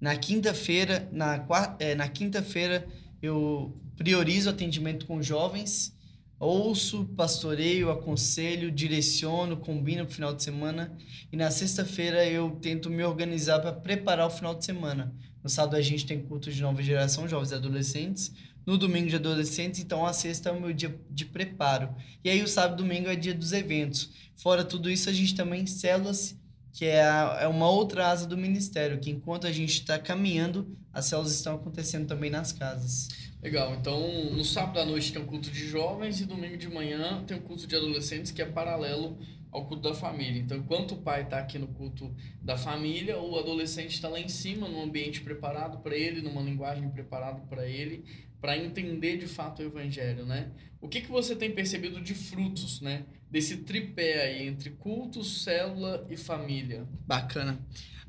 Na 0.00 0.16
quinta-feira, 0.16 1.08
na 1.12 1.44
é, 1.78 1.94
na 1.94 2.08
quinta-feira 2.08 2.86
eu 3.20 3.76
priorizo 3.96 4.48
atendimento 4.48 5.06
com 5.06 5.22
jovens, 5.22 5.94
ouço, 6.38 7.04
pastoreio, 7.16 7.90
aconselho, 7.90 8.70
direciono, 8.70 9.58
combino 9.58 10.06
pro 10.06 10.14
final 10.14 10.34
de 10.34 10.42
semana 10.42 10.96
e 11.30 11.36
na 11.36 11.50
sexta-feira 11.50 12.24
eu 12.24 12.52
tento 12.62 12.88
me 12.88 13.04
organizar 13.04 13.58
para 13.60 13.72
preparar 13.72 14.26
o 14.26 14.30
final 14.30 14.54
de 14.54 14.64
semana. 14.64 15.14
No 15.42 15.50
sábado 15.50 15.76
a 15.76 15.82
gente 15.82 16.06
tem 16.06 16.20
culto 16.22 16.50
de 16.50 16.62
nova 16.62 16.82
geração, 16.82 17.28
jovens 17.28 17.50
e 17.50 17.54
adolescentes. 17.54 18.32
No 18.70 18.78
domingo 18.78 19.08
de 19.08 19.16
adolescentes, 19.16 19.80
então 19.80 20.06
a 20.06 20.12
sexta 20.12 20.48
é 20.48 20.52
o 20.52 20.60
meu 20.60 20.72
dia 20.72 20.96
de 21.10 21.24
preparo. 21.24 21.92
E 22.22 22.30
aí 22.30 22.40
o 22.40 22.46
sábado 22.46 22.80
e 22.80 22.86
domingo 22.86 23.08
é 23.08 23.16
dia 23.16 23.34
dos 23.34 23.52
eventos. 23.52 24.12
Fora 24.36 24.62
tudo 24.62 24.88
isso, 24.88 25.10
a 25.10 25.12
gente 25.12 25.34
também 25.34 25.66
células, 25.66 26.38
que 26.72 26.84
é, 26.84 27.02
a, 27.02 27.38
é 27.40 27.48
uma 27.48 27.68
outra 27.68 28.06
asa 28.06 28.28
do 28.28 28.36
ministério, 28.36 29.00
que 29.00 29.10
enquanto 29.10 29.48
a 29.48 29.50
gente 29.50 29.72
está 29.72 29.98
caminhando, 29.98 30.78
as 30.92 31.06
células 31.06 31.34
estão 31.34 31.56
acontecendo 31.56 32.06
também 32.06 32.30
nas 32.30 32.52
casas. 32.52 33.08
Legal, 33.42 33.74
então 33.74 34.30
no 34.30 34.44
sábado 34.44 34.78
à 34.78 34.84
noite 34.84 35.12
tem 35.12 35.20
um 35.20 35.26
culto 35.26 35.50
de 35.50 35.66
jovens 35.66 36.20
e 36.20 36.24
domingo 36.24 36.56
de 36.56 36.68
manhã 36.68 37.24
tem 37.26 37.38
um 37.38 37.40
culto 37.40 37.66
de 37.66 37.74
adolescentes 37.74 38.30
que 38.30 38.40
é 38.40 38.46
paralelo 38.46 39.18
ao 39.50 39.66
culto 39.66 39.82
da 39.82 39.94
família. 39.94 40.40
Então, 40.40 40.56
enquanto 40.56 40.92
o 40.92 40.98
pai 40.98 41.22
está 41.22 41.38
aqui 41.38 41.58
no 41.58 41.66
culto 41.66 42.14
da 42.40 42.56
família, 42.56 43.18
o 43.18 43.36
adolescente 43.36 43.94
está 43.94 44.08
lá 44.08 44.20
em 44.20 44.28
cima, 44.28 44.68
num 44.68 44.80
ambiente 44.80 45.22
preparado 45.22 45.78
para 45.78 45.96
ele, 45.96 46.22
numa 46.22 46.40
linguagem 46.40 46.88
preparada 46.90 47.40
para 47.48 47.66
ele, 47.66 48.04
para 48.40 48.56
entender 48.56 49.18
de 49.18 49.26
fato 49.26 49.60
o 49.60 49.64
evangelho, 49.64 50.24
né? 50.24 50.50
O 50.80 50.88
que, 50.88 51.02
que 51.02 51.10
você 51.10 51.36
tem 51.36 51.50
percebido 51.50 52.00
de 52.00 52.14
frutos, 52.14 52.80
né? 52.80 53.04
Desse 53.30 53.58
tripé 53.58 54.22
aí 54.22 54.48
entre 54.48 54.70
culto, 54.70 55.22
célula 55.22 56.06
e 56.08 56.16
família. 56.16 56.88
Bacana. 57.06 57.60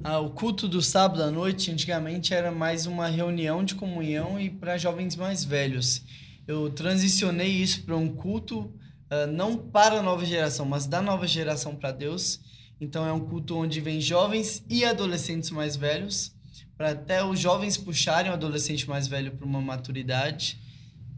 Ah, 0.04 0.20
o 0.20 0.32
culto 0.32 0.68
do 0.68 0.82
sábado 0.82 1.22
à 1.22 1.30
noite, 1.30 1.70
antigamente, 1.70 2.34
era 2.34 2.52
mais 2.52 2.88
uma 2.88 3.08
reunião 3.08 3.64
de 3.64 3.76
comunhão 3.76 4.40
e 4.40 4.50
para 4.50 4.78
jovens 4.78 5.16
mais 5.16 5.44
velhos. 5.44 6.04
Eu 6.48 6.72
transicionei 6.72 7.50
isso 7.50 7.84
para 7.84 7.96
um 7.96 8.16
culto, 8.16 8.74
ah, 9.10 9.28
não 9.28 9.58
para 9.58 10.00
a 10.00 10.02
nova 10.02 10.26
geração, 10.26 10.66
mas 10.66 10.88
da 10.88 11.02
nova 11.02 11.28
geração 11.28 11.76
para 11.76 11.92
Deus. 11.92 12.40
Então, 12.80 13.06
é 13.06 13.14
um 13.14 13.20
culto 13.20 13.56
onde 13.56 13.80
vem 13.80 14.02
jovens 14.02 14.66
e 14.68 14.84
adolescentes 14.84 15.52
mais 15.52 15.76
velhos, 15.76 16.34
para 16.78 16.92
até 16.92 17.24
os 17.24 17.40
jovens 17.40 17.78
puxarem 17.78 18.32
o 18.32 18.34
adolescente 18.34 18.88
mais 18.90 19.08
velho 19.08 19.32
para 19.32 19.46
uma 19.46 19.62
maturidade. 19.62 20.60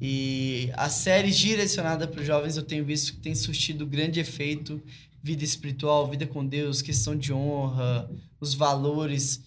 E 0.01 0.69
a 0.73 0.89
série 0.89 1.31
direcionada 1.31 2.07
para 2.07 2.19
os 2.19 2.27
jovens 2.27 2.57
eu 2.57 2.63
tenho 2.63 2.83
visto 2.83 3.13
que 3.13 3.19
tem 3.19 3.33
surtido 3.33 3.85
grande 3.85 4.19
efeito. 4.19 4.81
Vida 5.21 5.43
espiritual, 5.43 6.09
vida 6.09 6.27
com 6.27 6.45
Deus, 6.45 6.81
questão 6.81 7.15
de 7.15 7.31
honra, 7.31 8.09
os 8.41 8.53
valores. 8.53 9.37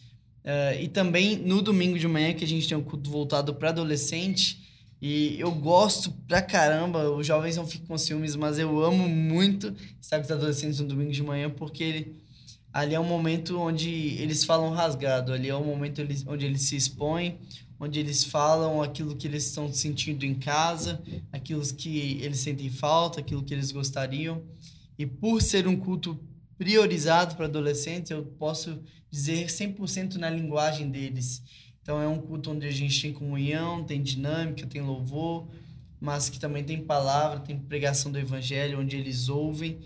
Uh, 0.43 0.81
e 0.81 0.89
também 0.89 1.37
no 1.37 1.61
domingo 1.61 1.99
de 1.99 2.09
manhã, 2.09 2.33
que 2.33 2.45
a 2.45 2.49
gente 2.49 2.67
tem 2.67 2.79
um 2.79 2.83
culto 2.83 3.11
voltado 3.11 3.55
para 3.55 3.69
adolescente. 3.69 4.65
E 5.01 5.39
eu 5.39 5.53
gosto 5.53 6.11
pra 6.27 6.41
caramba, 6.41 7.11
os 7.11 7.27
jovens 7.27 7.57
não 7.57 7.67
ficam 7.67 7.89
com 7.89 7.99
ciúmes, 7.99 8.35
mas 8.35 8.59
eu 8.59 8.83
amo 8.83 9.07
muito 9.07 9.75
estar 10.01 10.17
com 10.19 10.25
os 10.25 10.31
adolescentes 10.31 10.81
no 10.81 10.89
domingo 10.89 11.13
de 11.13 11.23
manhã, 11.23 11.51
porque 11.51 11.85
ele, 11.85 12.17
ali 12.77 12.95
é 12.95 13.01
um 13.01 13.05
momento 13.05 13.59
onde 13.59 13.89
eles 14.21 14.45
falam 14.45 14.69
rasgado, 14.69 15.33
ali 15.33 15.49
é 15.49 15.57
um 15.57 15.65
momento 15.65 16.07
onde 16.27 16.45
eles 16.45 16.61
se 16.61 16.77
expõem, 16.77 17.39
onde 17.81 17.99
eles 17.99 18.23
falam 18.23 18.83
aquilo 18.83 19.17
que 19.17 19.27
eles 19.27 19.47
estão 19.47 19.73
sentindo 19.73 20.27
em 20.27 20.35
casa, 20.35 21.03
aquilo 21.33 21.63
que 21.75 22.21
eles 22.21 22.41
sentem 22.41 22.69
falta, 22.69 23.21
aquilo 23.21 23.43
que 23.43 23.55
eles 23.55 23.73
gostariam. 23.73 24.45
E 24.99 25.07
por 25.07 25.41
ser 25.41 25.67
um 25.67 25.75
culto 25.75 26.21
priorizado 26.59 27.35
para 27.35 27.47
adolescentes, 27.47 28.11
eu 28.11 28.23
posso 28.39 28.79
dizer 29.11 29.47
100% 29.47 30.17
na 30.17 30.29
linguagem 30.29 30.91
deles. 30.91 31.43
Então 31.81 31.99
é 31.99 32.07
um 32.07 32.19
culto 32.19 32.51
onde 32.51 32.67
a 32.67 32.71
gente 32.71 33.01
tem 33.01 33.11
comunhão, 33.11 33.85
tem 33.85 34.03
dinâmica, 34.03 34.67
tem 34.67 34.83
louvor, 34.83 35.49
mas 35.99 36.29
que 36.29 36.39
também 36.39 36.63
tem 36.63 36.85
palavra, 36.85 37.41
tem 37.41 37.59
pregação 37.59 38.13
do 38.13 38.19
evangelho, 38.19 38.81
onde 38.81 38.97
eles 38.97 39.31
ouvem. 39.31 39.79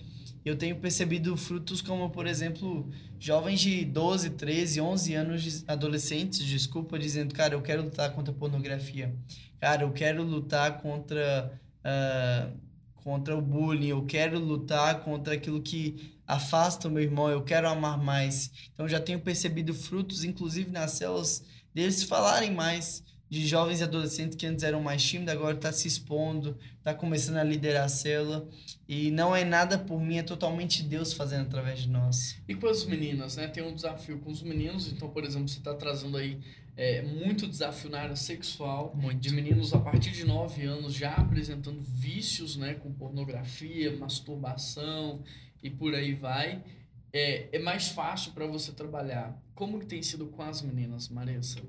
Eu 0.44 0.56
tenho 0.56 0.76
percebido 0.76 1.36
frutos 1.36 1.82
como, 1.82 2.08
por 2.10 2.26
exemplo, 2.26 2.88
jovens 3.18 3.60
de 3.60 3.84
12, 3.84 4.30
13, 4.30 4.80
11 4.80 5.14
anos, 5.14 5.64
adolescentes, 5.68 6.44
desculpa, 6.44 6.98
dizendo, 6.98 7.34
cara, 7.34 7.54
eu 7.54 7.62
quero 7.62 7.82
lutar 7.82 8.12
contra 8.14 8.32
a 8.32 8.36
pornografia. 8.36 9.14
Cara, 9.60 9.82
eu 9.82 9.92
quero 9.92 10.22
lutar 10.22 10.80
contra, 10.80 11.52
uh, 11.84 12.58
contra 12.94 13.36
o 13.36 13.42
bullying, 13.42 13.88
eu 13.88 14.06
quero 14.06 14.38
lutar 14.38 15.00
contra 15.02 15.34
aquilo 15.34 15.60
que 15.60 16.18
afasta 16.26 16.88
o 16.88 16.90
meu 16.90 17.02
irmão, 17.02 17.28
eu 17.28 17.42
quero 17.42 17.68
amar 17.68 17.98
mais. 17.98 18.50
Então, 18.72 18.88
já 18.88 18.98
tenho 18.98 19.20
percebido 19.20 19.74
frutos, 19.74 20.24
inclusive 20.24 20.70
nas 20.70 20.92
células, 20.92 21.44
deles 21.74 22.02
falarem 22.02 22.52
mais 22.52 23.04
de 23.30 23.46
jovens 23.46 23.80
e 23.80 23.84
adolescentes 23.84 24.36
que 24.36 24.44
antes 24.44 24.64
eram 24.64 24.82
mais 24.82 25.00
tímidos, 25.00 25.32
agora 25.32 25.54
está 25.54 25.70
se 25.72 25.86
expondo, 25.86 26.58
está 26.76 26.92
começando 26.92 27.36
a 27.36 27.44
liderar 27.44 27.84
a 27.84 27.88
célula. 27.88 28.48
E 28.88 29.12
não 29.12 29.34
é 29.34 29.44
nada 29.44 29.78
por 29.78 30.00
mim, 30.00 30.18
é 30.18 30.22
totalmente 30.24 30.82
Deus 30.82 31.12
fazendo 31.12 31.42
através 31.42 31.78
de 31.78 31.88
nós. 31.88 32.36
E 32.48 32.56
com 32.56 32.66
as 32.66 32.84
meninas, 32.84 33.36
né? 33.36 33.46
Tem 33.46 33.62
um 33.62 33.72
desafio 33.72 34.18
com 34.18 34.32
os 34.32 34.42
meninos, 34.42 34.92
então, 34.92 35.08
por 35.08 35.24
exemplo, 35.24 35.46
você 35.46 35.58
está 35.58 35.72
trazendo 35.74 36.16
aí 36.16 36.40
é, 36.76 37.02
muito 37.02 37.46
desafio 37.46 37.88
na 37.88 38.00
área 38.00 38.16
sexual, 38.16 38.92
muito. 38.96 39.20
de 39.20 39.32
meninos 39.32 39.72
a 39.72 39.78
partir 39.78 40.10
de 40.10 40.24
9 40.24 40.64
anos 40.64 40.92
já 40.92 41.14
apresentando 41.14 41.80
vícios, 41.80 42.56
né? 42.56 42.74
Com 42.74 42.92
pornografia, 42.92 43.96
masturbação 43.96 45.22
e 45.62 45.70
por 45.70 45.94
aí 45.94 46.14
vai 46.14 46.64
é, 47.12 47.48
é 47.52 47.58
mais 47.58 47.88
fácil 47.88 48.32
para 48.32 48.46
você 48.46 48.72
trabalhar. 48.72 49.40
Como 49.54 49.78
que 49.78 49.86
tem 49.86 50.02
sido 50.02 50.26
com 50.26 50.42
as 50.42 50.62
meninas, 50.62 51.08
Marissa? 51.08 51.60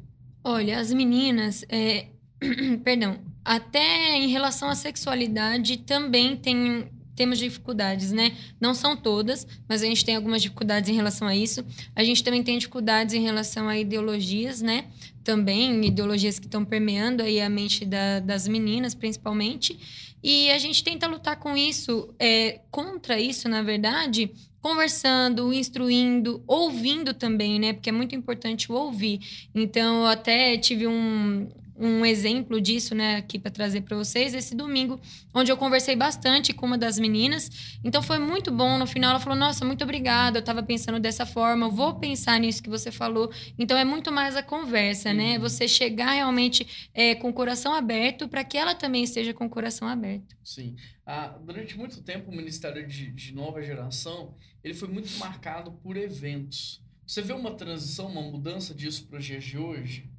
Olha, 0.44 0.80
as 0.80 0.92
meninas, 0.92 1.64
é... 1.70 2.08
perdão, 2.84 3.20
até 3.46 4.16
em 4.16 4.28
relação 4.28 4.70
à 4.70 4.76
sexualidade 4.76 5.78
também 5.78 6.36
tem 6.36 6.90
temos 7.16 7.38
dificuldades, 7.38 8.12
né? 8.12 8.36
Não 8.60 8.74
são 8.74 8.98
todas, 8.98 9.46
mas 9.68 9.84
a 9.84 9.86
gente 9.86 10.04
tem 10.04 10.16
algumas 10.16 10.42
dificuldades 10.42 10.90
em 10.90 10.94
relação 10.94 11.28
a 11.28 11.36
isso. 11.36 11.64
A 11.96 12.04
gente 12.04 12.24
também 12.24 12.42
tem 12.42 12.58
dificuldades 12.58 13.14
em 13.14 13.22
relação 13.22 13.68
a 13.70 13.78
ideologias, 13.78 14.62
né? 14.62 14.86
Também 15.24 15.86
ideologias 15.86 16.40
que 16.40 16.48
estão 16.48 16.66
permeando 16.66 17.22
aí 17.22 17.40
a 17.40 17.50
mente 17.50 17.86
da, 17.86 18.20
das 18.20 18.48
meninas, 18.48 18.96
principalmente. 18.96 19.78
E 20.24 20.50
a 20.52 20.58
gente 20.58 20.84
tenta 20.84 21.06
lutar 21.06 21.36
com 21.36 21.56
isso, 21.56 22.14
é, 22.18 22.62
contra 22.72 23.20
isso, 23.20 23.48
na 23.48 23.62
verdade, 23.62 24.32
conversando, 24.62 25.52
instruindo, 25.54 26.44
ouvindo 26.48 27.14
também, 27.14 27.60
né? 27.60 27.74
Porque 27.74 27.90
é 27.90 27.94
muito 27.94 28.16
importante 28.16 28.72
o 28.72 28.76
ouvir. 28.76 29.20
Então, 29.54 30.02
eu 30.02 30.08
até 30.08 30.58
tive 30.58 30.88
um, 30.88 31.50
um 31.82 32.06
exemplo 32.06 32.62
disso, 32.62 32.94
né, 32.94 33.18
aqui 33.18 33.40
para 33.40 33.50
trazer 33.50 33.82
para 33.82 33.98
vocês, 33.98 34.34
esse 34.34 34.56
domingo, 34.56 35.00
onde 35.34 35.52
eu 35.52 35.58
conversei 35.58 35.96
bastante 35.96 36.54
com 36.54 36.66
uma 36.66 36.78
das 36.78 37.00
meninas. 37.00 37.78
Então 37.84 38.02
foi 38.02 38.20
muito 38.20 38.52
bom. 38.52 38.78
No 38.78 38.86
final 38.86 39.12
ela 39.12 39.20
falou: 39.20 39.38
"Nossa, 39.38 39.66
muito 39.66 39.84
obrigada. 39.84 40.38
Eu 40.38 40.42
estava 40.42 40.62
pensando 40.62 41.00
dessa 41.00 41.26
forma. 41.26 41.66
Eu 41.66 41.72
vou 41.72 41.96
pensar 41.96 42.40
nisso 42.40 42.62
que 42.62 42.70
você 42.70 42.92
falou". 42.92 43.32
Então 43.58 43.78
é 43.78 43.84
muito 43.84 44.12
mais 44.12 44.36
a 44.36 44.44
conversa, 44.44 45.14
né? 45.14 45.24
uhum. 45.24 45.34
né? 45.34 45.40
Você 45.40 45.68
chegar 45.68 46.12
realmente 46.12 46.90
é, 46.94 47.16
com 47.16 47.30
o 47.30 47.34
coração 47.34 47.74
aberto 47.74 48.28
para 48.28 48.44
que 48.44 48.58
ela 48.58 48.76
também 48.76 49.04
esteja 49.04 49.34
com 49.34 49.46
o 49.46 49.50
coração 49.50 49.88
aberto. 49.88 50.36
Sim. 50.44 50.76
Ah, 51.06 51.38
durante 51.44 51.78
muito 51.78 52.02
tempo 52.04 52.32
o 52.32 52.36
Ministério 52.36 52.88
de, 52.88 53.12
de 53.12 53.34
Nova 53.34 53.62
Geração 53.62 54.36
ele 54.64 54.74
foi 54.74 54.88
muito 54.88 55.18
marcado 55.18 55.72
por 55.72 55.98
eventos. 55.98 56.82
Você 57.06 57.22
vê 57.22 57.34
uma 57.34 57.52
transição, 57.56 58.08
uma 58.08 58.22
mudança 58.22 58.74
disso 58.74 59.06
para 59.08 59.20
os 59.20 59.26
dias 59.26 59.44
de 59.44 59.58
hoje? 59.58 60.10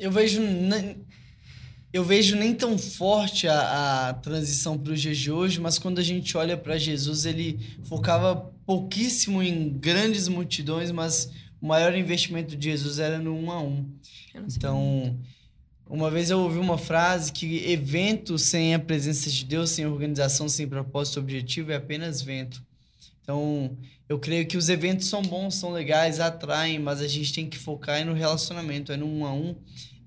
Eu 0.00 0.10
vejo 0.10 0.40
eu 1.92 2.04
vejo 2.04 2.36
nem 2.36 2.54
tão 2.54 2.78
forte 2.78 3.48
a, 3.48 4.08
a 4.08 4.14
transição 4.14 4.78
para 4.78 4.92
os 4.92 5.00
dias 5.00 5.18
de 5.18 5.30
hoje, 5.30 5.60
mas 5.60 5.76
quando 5.76 5.98
a 5.98 6.02
gente 6.02 6.36
olha 6.36 6.56
para 6.56 6.78
Jesus, 6.78 7.24
ele 7.24 7.58
focava 7.84 8.36
pouquíssimo 8.64 9.42
em 9.42 9.70
grandes 9.70 10.28
multidões, 10.28 10.92
mas 10.92 11.30
o 11.60 11.66
maior 11.66 11.94
investimento 11.96 12.56
de 12.56 12.70
Jesus 12.70 13.00
era 13.00 13.18
no 13.18 13.36
um 13.36 13.50
a 13.50 13.60
um. 13.60 13.90
Então, 14.34 15.18
uma 15.88 16.08
vez 16.08 16.30
eu 16.30 16.38
ouvi 16.38 16.58
uma 16.58 16.78
frase 16.78 17.32
que 17.32 17.68
evento 17.68 18.38
sem 18.38 18.72
a 18.72 18.78
presença 18.78 19.28
de 19.28 19.44
Deus, 19.44 19.70
sem 19.70 19.84
organização, 19.84 20.48
sem 20.48 20.68
propósito 20.68 21.18
objetivo 21.18 21.72
é 21.72 21.76
apenas 21.76 22.22
vento. 22.22 22.62
Então, 23.20 23.76
eu 24.08 24.16
creio 24.16 24.46
que 24.46 24.56
os 24.56 24.68
eventos 24.68 25.08
são 25.08 25.22
bons, 25.22 25.56
são 25.56 25.72
legais, 25.72 26.20
atraem, 26.20 26.78
mas 26.78 27.00
a 27.00 27.08
gente 27.08 27.32
tem 27.32 27.48
que 27.48 27.58
focar 27.58 28.04
no 28.06 28.12
relacionamento, 28.12 28.92
é 28.92 28.96
no 28.96 29.06
um 29.06 29.26
a 29.26 29.32
um 29.32 29.56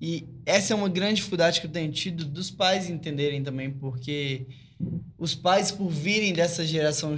e 0.05 0.27
essa 0.45 0.73
é 0.73 0.75
uma 0.75 0.89
grande 0.89 1.15
dificuldade 1.15 1.61
que 1.61 1.65
eu 1.65 1.71
tenho 1.71 1.89
tido 1.89 2.25
dos 2.25 2.51
pais 2.51 2.89
entenderem 2.89 3.41
também, 3.41 3.71
porque 3.71 4.45
os 5.17 5.33
pais, 5.33 5.71
por 5.71 5.89
virem 5.89 6.33
dessa 6.33 6.65
geração 6.65 7.15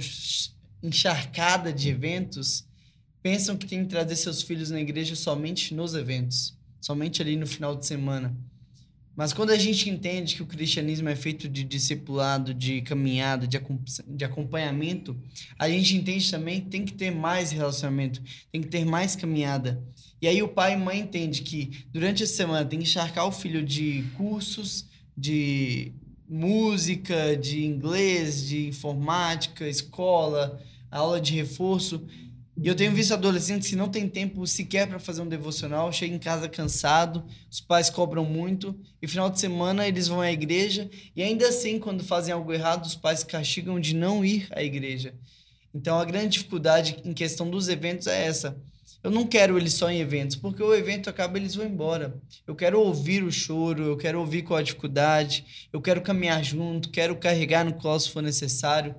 encharcada 0.80 1.72
de 1.72 1.88
eventos, 1.88 2.64
pensam 3.20 3.56
que 3.56 3.66
tem 3.66 3.82
que 3.82 3.90
trazer 3.90 4.14
seus 4.14 4.40
filhos 4.40 4.70
na 4.70 4.80
igreja 4.80 5.16
somente 5.16 5.74
nos 5.74 5.96
eventos, 5.96 6.56
somente 6.80 7.20
ali 7.20 7.34
no 7.34 7.44
final 7.44 7.74
de 7.74 7.84
semana. 7.84 8.32
Mas 9.16 9.32
quando 9.32 9.50
a 9.50 9.56
gente 9.56 9.88
entende 9.88 10.36
que 10.36 10.42
o 10.42 10.46
cristianismo 10.46 11.08
é 11.08 11.16
feito 11.16 11.48
de 11.48 11.64
discipulado, 11.64 12.52
de 12.52 12.82
caminhada, 12.82 13.46
de, 13.48 14.24
acompanhamento, 14.24 15.16
a 15.58 15.70
gente 15.70 15.96
entende 15.96 16.30
também 16.30 16.60
que 16.60 16.68
tem 16.68 16.84
que 16.84 16.92
ter 16.92 17.10
mais 17.10 17.50
relacionamento, 17.50 18.22
tem 18.52 18.60
que 18.60 18.68
ter 18.68 18.84
mais 18.84 19.16
caminhada. 19.16 19.82
E 20.20 20.28
aí 20.28 20.42
o 20.42 20.48
pai 20.48 20.74
e 20.74 20.76
mãe 20.76 21.00
entende 21.00 21.40
que 21.40 21.86
durante 21.90 22.24
a 22.24 22.26
semana 22.26 22.66
tem 22.66 22.78
que 22.78 22.84
encharcar 22.84 23.26
o 23.26 23.32
filho 23.32 23.64
de 23.64 24.04
cursos, 24.18 24.86
de 25.16 25.92
música, 26.28 27.36
de 27.36 27.64
inglês, 27.64 28.46
de 28.46 28.68
informática, 28.68 29.66
escola, 29.66 30.60
aula 30.90 31.18
de 31.20 31.34
reforço. 31.34 32.06
E 32.56 32.66
eu 32.66 32.74
tenho 32.74 32.92
visto 32.92 33.12
adolescentes 33.12 33.68
que 33.68 33.76
não 33.76 33.88
têm 33.88 34.08
tempo 34.08 34.46
sequer 34.46 34.88
para 34.88 34.98
fazer 34.98 35.20
um 35.20 35.28
devocional, 35.28 35.92
chegam 35.92 36.16
em 36.16 36.18
casa 36.18 36.48
cansado, 36.48 37.24
os 37.50 37.60
pais 37.60 37.90
cobram 37.90 38.24
muito, 38.24 38.78
e 39.00 39.06
final 39.06 39.28
de 39.28 39.38
semana 39.38 39.86
eles 39.86 40.08
vão 40.08 40.20
à 40.20 40.32
igreja, 40.32 40.88
e 41.14 41.22
ainda 41.22 41.48
assim, 41.48 41.78
quando 41.78 42.02
fazem 42.02 42.32
algo 42.32 42.52
errado, 42.52 42.86
os 42.86 42.94
pais 42.94 43.22
castigam 43.22 43.78
de 43.78 43.94
não 43.94 44.24
ir 44.24 44.48
à 44.50 44.62
igreja. 44.62 45.14
Então 45.74 45.98
a 45.98 46.04
grande 46.04 46.38
dificuldade 46.38 46.96
em 47.04 47.12
questão 47.12 47.50
dos 47.50 47.68
eventos 47.68 48.06
é 48.06 48.24
essa 48.24 48.56
eu 49.06 49.10
não 49.12 49.24
quero 49.24 49.56
eles 49.56 49.74
só 49.74 49.88
em 49.88 50.00
eventos, 50.00 50.34
porque 50.34 50.60
o 50.60 50.74
evento 50.74 51.08
acaba 51.08 51.38
eles 51.38 51.54
vão 51.54 51.64
embora. 51.64 52.20
Eu 52.44 52.56
quero 52.56 52.80
ouvir 52.80 53.22
o 53.22 53.30
choro, 53.30 53.84
eu 53.84 53.96
quero 53.96 54.18
ouvir 54.18 54.42
qual 54.42 54.58
a 54.58 54.62
dificuldade, 54.62 55.68
eu 55.72 55.80
quero 55.80 56.00
caminhar 56.00 56.42
junto, 56.42 56.90
quero 56.90 57.14
carregar 57.14 57.64
no 57.64 57.74
colo 57.74 58.00
se 58.00 58.10
for 58.10 58.20
necessário. 58.20 58.96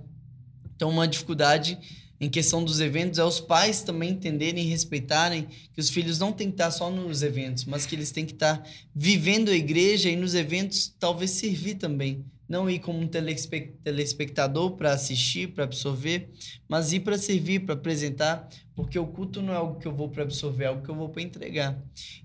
Então, 0.73 0.89
uma 0.89 1.05
dificuldade 1.05 1.77
em 2.19 2.29
questão 2.29 2.63
dos 2.63 2.79
eventos 2.79 3.19
é 3.19 3.23
os 3.23 3.39
pais 3.39 3.81
também 3.81 4.11
entenderem 4.11 4.65
e 4.65 4.69
respeitarem 4.69 5.47
que 5.73 5.79
os 5.79 5.89
filhos 5.89 6.19
não 6.19 6.31
têm 6.31 6.47
que 6.47 6.55
estar 6.55 6.71
só 6.71 6.89
nos 6.89 7.21
eventos, 7.21 7.65
mas 7.65 7.85
que 7.85 7.95
eles 7.95 8.11
têm 8.11 8.25
que 8.25 8.33
estar 8.33 8.67
vivendo 8.93 9.49
a 9.49 9.55
igreja 9.55 10.09
e 10.09 10.15
nos 10.15 10.33
eventos 10.33 10.93
talvez 10.99 11.31
servir 11.31 11.75
também 11.75 12.25
não 12.47 12.69
ir 12.69 12.79
como 12.79 12.99
um 12.99 13.07
telespectador 13.07 14.71
para 14.71 14.93
assistir, 14.93 15.49
para 15.49 15.65
absorver, 15.65 16.29
mas 16.67 16.93
ir 16.93 17.01
para 17.01 17.17
servir, 17.17 17.65
para 17.65 17.73
apresentar, 17.73 18.47
porque 18.73 18.97
o 18.97 19.05
culto 19.05 19.41
não 19.41 19.53
é 19.53 19.57
algo 19.57 19.79
que 19.79 19.87
eu 19.87 19.93
vou 19.93 20.09
para 20.09 20.23
absorver, 20.23 20.63
é 20.63 20.67
algo 20.67 20.81
que 20.81 20.89
eu 20.89 20.95
vou 20.95 21.09
para 21.09 21.21
entregar. 21.21 21.77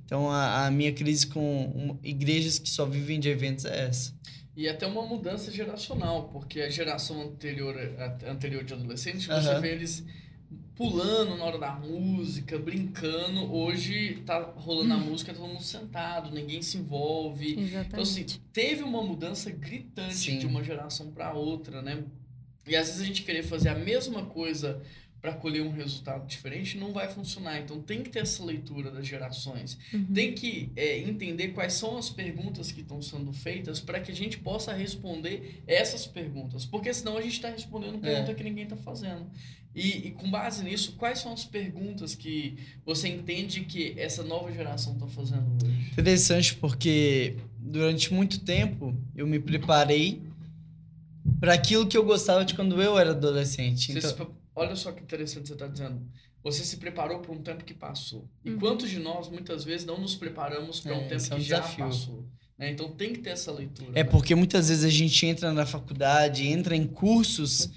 Então, 0.05 0.31
a, 0.31 0.67
a, 0.67 0.71
minha 0.71 0.93
crise 0.93 1.27
com 1.27 1.99
igrejas 2.03 2.59
que 2.59 2.71
só 2.71 2.87
vivem 2.87 3.19
de 3.19 3.29
eventos 3.29 3.65
é 3.65 3.87
essa. 3.87 4.15
E 4.55 4.69
até 4.69 4.87
uma 4.87 5.03
mudança 5.07 5.51
geracional, 5.51 6.29
porque 6.29 6.61
a 6.61 6.69
geração 6.69 7.23
anterior, 7.23 7.75
anterior 8.29 8.63
de 8.63 8.75
adolescentes, 8.75 9.27
você 9.27 9.59
vê 9.61 9.73
eles 9.73 10.05
pulando 10.75 11.37
na 11.37 11.45
hora 11.45 11.59
da 11.59 11.73
música, 11.73 12.59
brincando. 12.59 13.53
Hoje 13.53 14.23
tá 14.27 14.41
rolando 14.57 14.95
a 14.95 14.97
música, 14.99 15.33
todo 15.33 15.47
mundo 15.47 15.63
sentado, 15.63 16.31
ninguém 16.31 16.61
se 16.61 16.77
envolve. 16.79 17.59
Exatamente. 17.59 17.89
Então, 17.89 18.03
assim, 18.03 18.27
teve 18.53 18.83
uma 18.83 19.03
mudança 19.03 19.51
gritante 19.51 20.15
Sim. 20.15 20.39
de 20.39 20.47
uma 20.47 20.63
geração 20.63 21.11
para 21.11 21.33
outra, 21.33 21.81
né? 21.81 22.05
E 22.67 22.77
às 22.77 22.89
vezes 22.89 23.01
a 23.03 23.05
gente 23.05 23.23
querer 23.23 23.43
fazer 23.43 23.71
a 23.71 23.75
mesma 23.75 24.27
coisa 24.27 24.83
para 25.23 25.33
colher 25.35 25.63
um 25.63 25.71
resultado 25.71 26.27
diferente 26.27 26.77
não 26.77 26.93
vai 26.93 27.09
funcionar. 27.09 27.61
Então 27.61 27.81
tem 27.81 28.03
que 28.03 28.11
ter 28.11 28.19
essa 28.19 28.45
leitura 28.45 28.91
das 28.91 29.07
gerações. 29.07 29.79
Uhum. 29.95 30.05
Tem 30.13 30.35
que 30.35 30.73
é, 30.75 30.99
entender 30.99 31.51
quais 31.51 31.75
são 31.75 31.97
as 31.97 32.11
perguntas 32.11 32.73
que 32.73 32.81
estão 32.81 33.01
sendo 33.01 33.33
feitas 33.33 33.81
para 33.81 34.01
que 34.01 34.11
a 34.11 34.15
gente 34.15 34.39
possa 34.39 34.73
responder 34.73 35.63
essas 35.65 36.09
perguntas. 36.09 36.67
Porque 36.67 36.93
senão 36.93 37.17
a 37.17 37.23
gente 37.23 37.35
está 37.35 37.49
respondendo 37.49 38.01
pergunta 38.01 38.35
que 38.35 38.43
ninguém 38.43 38.65
está 38.65 38.77
fazendo. 38.77 39.31
E, 39.75 40.09
e 40.09 40.11
com 40.11 40.29
base 40.29 40.65
nisso, 40.65 40.97
quais 40.99 41.21
são 41.21 41.33
as 41.33 41.45
perguntas 41.45 42.17
que 42.17 42.59
você 42.85 43.09
entende 43.09 43.61
que 43.61 43.95
essa 43.97 44.25
nova 44.25 44.53
geração 44.53 44.95
está 44.95 45.07
fazendo 45.07 45.47
hoje? 45.65 45.93
Interessante 45.93 46.57
porque 46.57 47.37
durante 47.57 48.13
muito 48.13 48.41
tempo 48.41 48.93
eu 49.15 49.27
me 49.27 49.39
preparei 49.39 50.21
para 51.39 51.55
aquilo 51.55 51.87
que 51.87 51.97
eu 51.97 52.05
gostava 52.05 52.45
de 52.45 52.55
quando 52.55 52.83
eu 52.83 52.99
era 52.99 53.11
adolescente. 53.11 53.93
Você 53.93 53.99
Então, 53.99 54.42
olha 54.55 54.77
só 54.77 54.93
que 54.93 55.03
interessante 55.03 55.49
você 55.49 55.55
está 55.55 55.67
dizendo. 55.67 56.03
Você 56.43 56.65
se 56.65 56.77
preparou 56.79 57.21
para 57.21 57.33
um 57.33 57.41
tempo 57.43 57.65
que 57.65 57.73
passou. 57.75 58.29
E 58.45 58.51
Uhum. 58.51 58.59
quantos 58.59 58.91
de 58.91 58.99
nós, 58.99 59.29
muitas 59.29 59.63
vezes, 59.65 59.87
não 59.87 60.01
nos 60.01 60.17
preparamos 60.17 60.81
para 60.81 60.93
um 60.95 61.03
É, 61.03 61.03
tempo 61.05 61.15
esse 61.15 61.33
é 61.33 61.35
um 61.37 61.39
que 61.39 61.45
já 61.45 61.61
desafio. 61.61 61.85
passou? 61.87 62.27
né? 62.59 62.71
Então 62.71 62.91
tem 62.93 63.13
que 63.13 63.21
ter 63.21 63.31
essa 63.31 63.51
leitura. 63.53 63.91
É 63.95 64.03
né? 64.03 64.11
porque 64.11 64.35
muitas 64.35 64.69
vezes 64.69 64.85
a 64.85 64.91
gente 64.91 65.25
entra 65.27 65.53
na 65.53 65.65
faculdade, 65.67 66.47
entra 66.47 66.75
em 66.77 66.87
cursos 66.87 67.71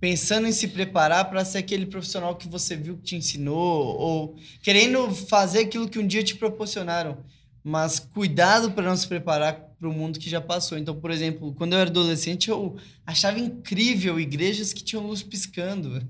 pensando 0.00 0.46
em 0.46 0.52
se 0.52 0.68
preparar 0.68 1.28
para 1.28 1.44
ser 1.44 1.58
aquele 1.58 1.84
profissional 1.86 2.36
que 2.36 2.46
você 2.48 2.76
viu 2.76 2.96
que 2.98 3.02
te 3.02 3.16
ensinou 3.16 3.96
ou 3.98 4.36
querendo 4.62 5.10
fazer 5.12 5.60
aquilo 5.60 5.88
que 5.88 5.98
um 5.98 6.06
dia 6.06 6.22
te 6.22 6.36
proporcionaram. 6.36 7.24
Mas 7.68 7.98
cuidado 7.98 8.70
para 8.70 8.88
não 8.88 8.96
se 8.96 9.06
preparar 9.06 9.52
para 9.78 9.86
o 9.86 9.92
mundo 9.92 10.18
que 10.18 10.30
já 10.30 10.40
passou. 10.40 10.78
Então, 10.78 10.98
por 10.98 11.10
exemplo, 11.10 11.52
quando 11.52 11.74
eu 11.74 11.78
era 11.78 11.90
adolescente, 11.90 12.48
eu 12.48 12.78
achava 13.04 13.38
incrível 13.38 14.18
igrejas 14.18 14.72
que 14.72 14.82
tinham 14.82 15.06
luz 15.06 15.22
piscando. 15.22 16.02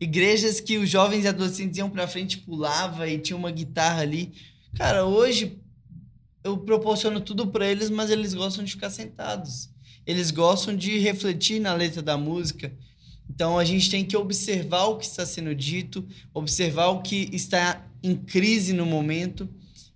Igrejas 0.00 0.60
que 0.60 0.78
os 0.78 0.88
jovens 0.88 1.26
e 1.26 1.28
adolescentes 1.28 1.76
iam 1.76 1.90
para 1.90 2.08
frente, 2.08 2.38
pulava 2.38 3.06
e 3.06 3.18
tinha 3.18 3.36
uma 3.36 3.50
guitarra 3.50 4.00
ali. 4.00 4.32
Cara, 4.74 5.04
hoje 5.04 5.58
eu 6.42 6.56
proporciono 6.56 7.20
tudo 7.20 7.48
para 7.48 7.68
eles, 7.70 7.90
mas 7.90 8.08
eles 8.08 8.32
gostam 8.32 8.64
de 8.64 8.72
ficar 8.72 8.88
sentados. 8.88 9.68
Eles 10.06 10.30
gostam 10.30 10.74
de 10.74 10.98
refletir 10.98 11.60
na 11.60 11.74
letra 11.74 12.00
da 12.00 12.16
música. 12.16 12.72
Então 13.28 13.58
a 13.58 13.64
gente 13.64 13.90
tem 13.90 14.06
que 14.06 14.16
observar 14.16 14.84
o 14.84 14.96
que 14.96 15.04
está 15.04 15.26
sendo 15.26 15.54
dito, 15.54 16.08
observar 16.32 16.86
o 16.88 17.02
que 17.02 17.28
está 17.30 17.86
em 18.02 18.16
crise 18.16 18.72
no 18.72 18.86
momento 18.86 19.46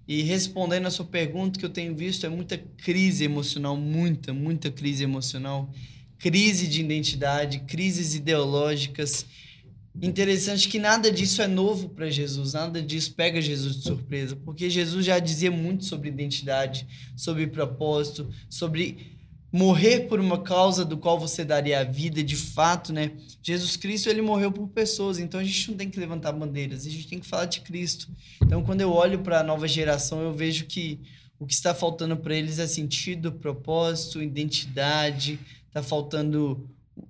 e 0.08 0.22
respondendo 0.22 0.86
a 0.86 0.90
sua 0.90 1.04
pergunta 1.04 1.58
que 1.58 1.66
eu 1.66 1.70
tenho 1.70 1.94
visto 1.94 2.24
é 2.24 2.30
muita 2.30 2.56
crise 2.56 3.24
emocional, 3.24 3.76
muita, 3.76 4.32
muita 4.32 4.70
crise 4.70 5.04
emocional, 5.04 5.70
crise 6.18 6.66
de 6.66 6.80
identidade, 6.80 7.60
crises 7.60 8.14
ideológicas. 8.14 9.26
Interessante 10.00 10.66
que 10.66 10.78
nada 10.78 11.12
disso 11.12 11.42
é 11.42 11.46
novo 11.46 11.90
para 11.90 12.08
Jesus, 12.08 12.54
nada 12.54 12.80
disso 12.80 13.12
pega 13.14 13.38
Jesus 13.38 13.76
de 13.76 13.82
surpresa, 13.82 14.34
porque 14.34 14.70
Jesus 14.70 15.04
já 15.04 15.18
dizia 15.18 15.50
muito 15.50 15.84
sobre 15.84 16.08
identidade, 16.08 16.86
sobre 17.14 17.46
propósito, 17.46 18.30
sobre 18.48 19.17
morrer 19.50 20.00
por 20.00 20.20
uma 20.20 20.42
causa 20.42 20.84
do 20.84 20.98
qual 20.98 21.18
você 21.18 21.44
daria 21.44 21.80
a 21.80 21.84
vida, 21.84 22.22
de 22.22 22.36
fato, 22.36 22.92
né? 22.92 23.12
Jesus 23.42 23.76
Cristo, 23.76 24.08
ele 24.08 24.20
morreu 24.20 24.52
por 24.52 24.68
pessoas, 24.68 25.18
então 25.18 25.40
a 25.40 25.44
gente 25.44 25.70
não 25.70 25.76
tem 25.78 25.90
que 25.90 25.98
levantar 25.98 26.32
bandeiras, 26.32 26.86
a 26.86 26.90
gente 26.90 27.08
tem 27.08 27.18
que 27.18 27.26
falar 27.26 27.46
de 27.46 27.60
Cristo. 27.60 28.08
Então, 28.42 28.62
quando 28.62 28.80
eu 28.80 28.92
olho 28.92 29.20
para 29.20 29.40
a 29.40 29.44
nova 29.44 29.66
geração, 29.66 30.20
eu 30.20 30.32
vejo 30.32 30.66
que 30.66 31.00
o 31.38 31.46
que 31.46 31.54
está 31.54 31.74
faltando 31.74 32.16
para 32.16 32.34
eles 32.34 32.58
é 32.58 32.66
sentido, 32.66 33.32
propósito, 33.32 34.22
identidade, 34.22 35.38
está 35.68 35.82
faltando 35.82 36.68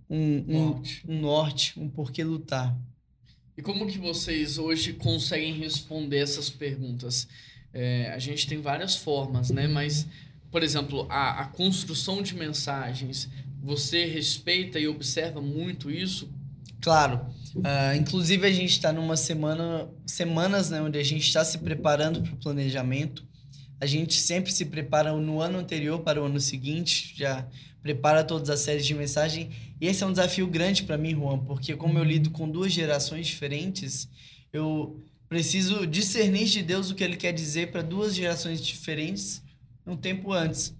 um, 0.08 0.44
um, 0.46 0.68
Norte. 0.68 1.02
um 1.08 1.20
norte, 1.20 1.80
um 1.80 1.88
porquê 1.88 2.22
lutar. 2.22 2.76
E 3.56 3.62
como 3.62 3.86
que 3.86 3.98
vocês 3.98 4.58
hoje 4.58 4.92
conseguem 4.92 5.54
responder 5.54 6.18
essas 6.18 6.48
perguntas? 6.48 7.26
É, 7.72 8.12
a 8.12 8.18
gente 8.18 8.46
tem 8.46 8.60
várias 8.60 8.96
formas, 8.96 9.50
né? 9.50 9.66
Mas, 9.66 10.06
por 10.50 10.62
exemplo, 10.62 11.06
a, 11.10 11.42
a 11.42 11.44
construção 11.46 12.22
de 12.22 12.34
mensagens, 12.34 13.28
você 13.62 14.06
respeita 14.06 14.78
e 14.78 14.88
observa 14.88 15.40
muito 15.40 15.90
isso? 15.90 16.30
Claro. 16.80 17.20
Ah, 17.62 17.96
inclusive, 17.96 18.46
a 18.46 18.52
gente 18.52 18.70
está 18.70 18.92
numa 18.92 19.16
semana, 19.16 19.88
semanas 20.06 20.70
né, 20.70 20.80
onde 20.80 20.98
a 20.98 21.02
gente 21.02 21.26
está 21.26 21.44
se 21.44 21.58
preparando 21.58 22.22
para 22.22 22.32
o 22.32 22.36
planejamento. 22.36 23.26
A 23.80 23.86
gente 23.86 24.14
sempre 24.14 24.52
se 24.52 24.64
prepara 24.64 25.12
no 25.12 25.40
ano 25.40 25.58
anterior 25.58 26.00
para 26.00 26.20
o 26.20 26.26
ano 26.26 26.40
seguinte, 26.40 27.14
já 27.16 27.46
prepara 27.82 28.24
todas 28.24 28.50
as 28.50 28.60
séries 28.60 28.86
de 28.86 28.94
mensagem. 28.94 29.50
E 29.80 29.86
esse 29.86 30.02
é 30.02 30.06
um 30.06 30.12
desafio 30.12 30.46
grande 30.46 30.82
para 30.82 30.98
mim, 30.98 31.10
Juan, 31.10 31.38
porque 31.38 31.74
como 31.76 31.98
eu 31.98 32.04
lido 32.04 32.30
com 32.30 32.48
duas 32.48 32.72
gerações 32.72 33.26
diferentes, 33.26 34.08
eu 34.52 35.00
preciso 35.28 35.86
discernir 35.86 36.46
de 36.46 36.62
Deus 36.62 36.90
o 36.90 36.94
que 36.94 37.04
ele 37.04 37.16
quer 37.16 37.32
dizer 37.32 37.70
para 37.70 37.82
duas 37.82 38.14
gerações 38.14 38.60
diferentes 38.60 39.42
um 39.88 39.96
tempo 39.96 40.32
antes. 40.32 40.76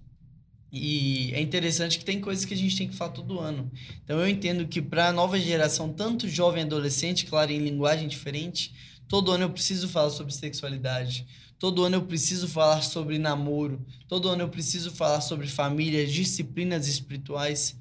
E 0.71 1.31
é 1.33 1.41
interessante 1.41 1.97
que 1.97 2.05
tem 2.05 2.21
coisas 2.21 2.45
que 2.45 2.53
a 2.53 2.57
gente 2.57 2.77
tem 2.77 2.87
que 2.87 2.95
falar 2.95 3.11
todo 3.11 3.39
ano. 3.39 3.71
Então 4.03 4.19
eu 4.19 4.29
entendo 4.29 4.67
que 4.67 4.81
para 4.81 5.07
a 5.07 5.13
nova 5.13 5.39
geração, 5.39 5.91
tanto 5.91 6.27
jovem 6.27 6.63
adolescente, 6.63 7.25
claro, 7.25 7.51
em 7.51 7.57
linguagem 7.59 8.07
diferente, 8.07 8.73
todo 9.07 9.31
ano 9.31 9.45
eu 9.45 9.49
preciso 9.49 9.89
falar 9.89 10.11
sobre 10.11 10.33
sexualidade. 10.33 11.25
Todo 11.57 11.83
ano 11.83 11.95
eu 11.95 12.03
preciso 12.03 12.47
falar 12.47 12.81
sobre 12.83 13.17
namoro. 13.17 13.83
Todo 14.07 14.29
ano 14.29 14.43
eu 14.43 14.49
preciso 14.49 14.91
falar 14.91 15.21
sobre 15.21 15.47
família, 15.47 16.05
disciplinas 16.05 16.87
espirituais. 16.87 17.78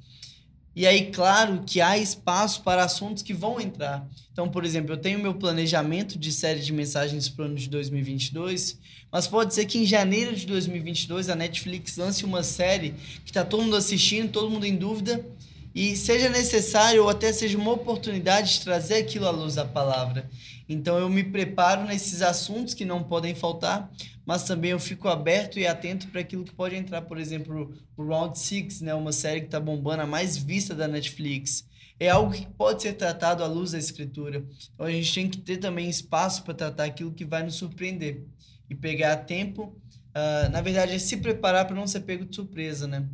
E 0.78 0.86
aí, 0.86 1.06
claro 1.06 1.64
que 1.66 1.80
há 1.80 1.98
espaço 1.98 2.62
para 2.62 2.84
assuntos 2.84 3.20
que 3.20 3.34
vão 3.34 3.60
entrar. 3.60 4.08
Então, 4.32 4.48
por 4.48 4.64
exemplo, 4.64 4.92
eu 4.92 4.96
tenho 4.96 5.18
meu 5.18 5.34
planejamento 5.34 6.16
de 6.16 6.30
série 6.30 6.60
de 6.60 6.72
mensagens 6.72 7.28
para 7.28 7.42
o 7.42 7.46
ano 7.46 7.56
de 7.56 7.68
2022, 7.68 8.78
mas 9.10 9.26
pode 9.26 9.54
ser 9.54 9.64
que 9.66 9.78
em 9.78 9.84
janeiro 9.84 10.36
de 10.36 10.46
2022 10.46 11.30
a 11.30 11.34
Netflix 11.34 11.96
lance 11.96 12.24
uma 12.24 12.44
série 12.44 12.94
que 13.24 13.30
está 13.30 13.44
todo 13.44 13.64
mundo 13.64 13.74
assistindo, 13.74 14.30
todo 14.30 14.48
mundo 14.48 14.66
em 14.66 14.76
dúvida, 14.76 15.26
e 15.74 15.96
seja 15.96 16.28
necessário 16.28 17.02
ou 17.02 17.08
até 17.08 17.32
seja 17.32 17.58
uma 17.58 17.72
oportunidade 17.72 18.54
de 18.54 18.60
trazer 18.60 18.96
aquilo 18.96 19.26
à 19.26 19.30
luz 19.30 19.54
da 19.54 19.64
palavra. 19.64 20.28
Então 20.68 20.98
eu 20.98 21.08
me 21.08 21.24
preparo 21.24 21.84
nesses 21.84 22.20
assuntos 22.20 22.74
que 22.74 22.84
não 22.84 23.02
podem 23.02 23.34
faltar, 23.34 23.90
mas 24.26 24.44
também 24.44 24.72
eu 24.72 24.78
fico 24.78 25.08
aberto 25.08 25.58
e 25.58 25.66
atento 25.66 26.08
para 26.08 26.20
aquilo 26.20 26.44
que 26.44 26.52
pode 26.54 26.76
entrar, 26.76 27.02
por 27.02 27.18
exemplo, 27.18 27.72
o 27.96 28.04
Round 28.04 28.38
Six, 28.38 28.82
né, 28.82 28.94
uma 28.94 29.12
série 29.12 29.40
que 29.40 29.46
está 29.46 29.58
bombando, 29.58 30.02
a 30.02 30.06
mais 30.06 30.36
vista 30.36 30.74
da 30.74 30.86
Netflix. 30.86 31.66
É 31.98 32.10
algo 32.10 32.32
que 32.32 32.46
pode 32.46 32.82
ser 32.82 32.92
tratado 32.92 33.42
à 33.42 33.46
luz 33.46 33.72
da 33.72 33.78
escritura. 33.78 34.44
Então 34.74 34.86
a 34.86 34.90
gente 34.90 35.14
tem 35.14 35.28
que 35.28 35.38
ter 35.38 35.56
também 35.56 35.88
espaço 35.88 36.44
para 36.44 36.54
tratar 36.54 36.84
aquilo 36.84 37.12
que 37.12 37.24
vai 37.24 37.42
nos 37.42 37.54
surpreender 37.54 38.24
e 38.68 38.74
pegar 38.74 39.16
tempo. 39.16 39.76
ah, 40.14 40.48
na 40.50 40.60
verdade, 40.60 40.92
é 40.92 40.98
se 40.98 41.16
preparar 41.16 41.66
para 41.66 41.74
não 41.74 41.86
ser 41.86 42.00
pego 42.00 42.24
de 42.24 42.36
surpresa, 42.36 42.86
né? 42.86 43.08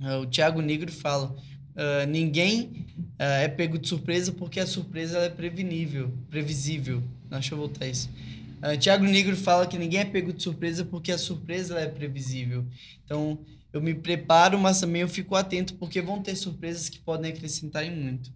Ah, 0.00 0.18
o 0.18 0.26
Tiago 0.26 0.60
Negro 0.60 0.90
fala: 0.90 1.36
ah, 1.76 2.06
ninguém 2.06 2.86
ah, 3.18 3.38
é 3.38 3.48
pego 3.48 3.78
de 3.78 3.88
surpresa 3.88 4.32
porque 4.32 4.60
a 4.60 4.66
surpresa 4.66 5.18
é 5.18 5.28
prevenível, 5.28 6.12
previsível. 6.28 7.02
Não, 7.30 7.38
deixa 7.38 7.54
eu 7.54 7.58
voltar 7.58 7.86
isso. 7.86 8.10
Uh, 8.62 8.76
Tiago 8.76 9.04
Negro 9.04 9.34
fala 9.36 9.66
que 9.66 9.78
ninguém 9.78 10.00
é 10.00 10.04
pego 10.04 10.34
de 10.34 10.42
surpresa 10.42 10.84
porque 10.84 11.10
a 11.10 11.16
surpresa 11.16 11.78
é 11.78 11.86
previsível. 11.86 12.66
Então, 13.04 13.38
eu 13.72 13.80
me 13.80 13.94
preparo, 13.94 14.58
mas 14.58 14.80
também 14.80 15.00
eu 15.00 15.08
fico 15.08 15.34
atento 15.34 15.74
porque 15.74 16.02
vão 16.02 16.20
ter 16.20 16.36
surpresas 16.36 16.88
que 16.88 16.98
podem 16.98 17.32
acrescentar 17.32 17.84
em 17.84 17.90
muito. 17.90 18.30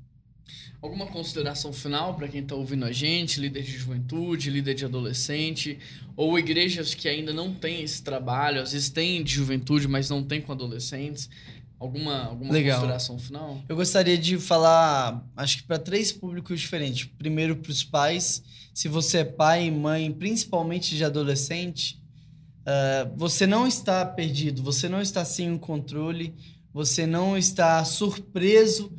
Alguma 0.81 1.07
consideração 1.07 1.73
final 1.73 2.14
para 2.14 2.29
quem 2.29 2.40
está 2.40 2.55
ouvindo 2.55 2.85
a 2.85 2.92
gente, 2.92 3.40
líder 3.40 3.62
de 3.62 3.73
juventude, 3.73 4.51
líder 4.51 4.75
de 4.75 4.85
adolescente, 4.85 5.79
ou 6.16 6.38
igrejas 6.38 6.94
que 6.94 7.09
ainda 7.09 7.33
não 7.33 7.53
têm 7.55 7.83
esse 7.83 8.03
trabalho, 8.03 8.62
às 8.62 8.73
vezes 8.73 8.90
têm 8.90 9.23
de 9.23 9.33
juventude, 9.33 9.88
mas 9.88 10.09
não 10.09 10.23
tem 10.23 10.40
com 10.40 10.53
adolescentes? 10.53 11.29
Alguma, 11.85 12.25
alguma 12.25 12.51
Legal. 12.51 12.79
consideração 12.79 13.18
final? 13.18 13.62
Eu 13.68 13.77
gostaria 13.77 14.16
de 14.16 14.38
falar, 14.38 15.23
acho 15.37 15.59
que 15.59 15.62
para 15.64 15.79
três 15.79 16.11
públicos 16.11 16.59
diferentes. 16.59 17.05
Primeiro, 17.18 17.57
para 17.57 17.70
os 17.70 17.85
pais. 17.85 18.42
Se 18.73 18.88
você 18.88 19.18
é 19.18 19.25
pai 19.25 19.66
e 19.66 19.70
mãe, 19.70 20.11
principalmente 20.11 20.97
de 20.97 21.05
adolescente, 21.05 22.03
ah, 22.64 23.11
você 23.14 23.47
não 23.47 23.66
está 23.66 24.05
perdido, 24.05 24.62
você 24.62 24.88
não 24.88 25.01
está 25.01 25.25
sem 25.25 25.53
o 25.53 25.59
controle, 25.59 26.35
você 26.73 27.07
não 27.07 27.37
está 27.37 27.85
surpreso 27.85 28.90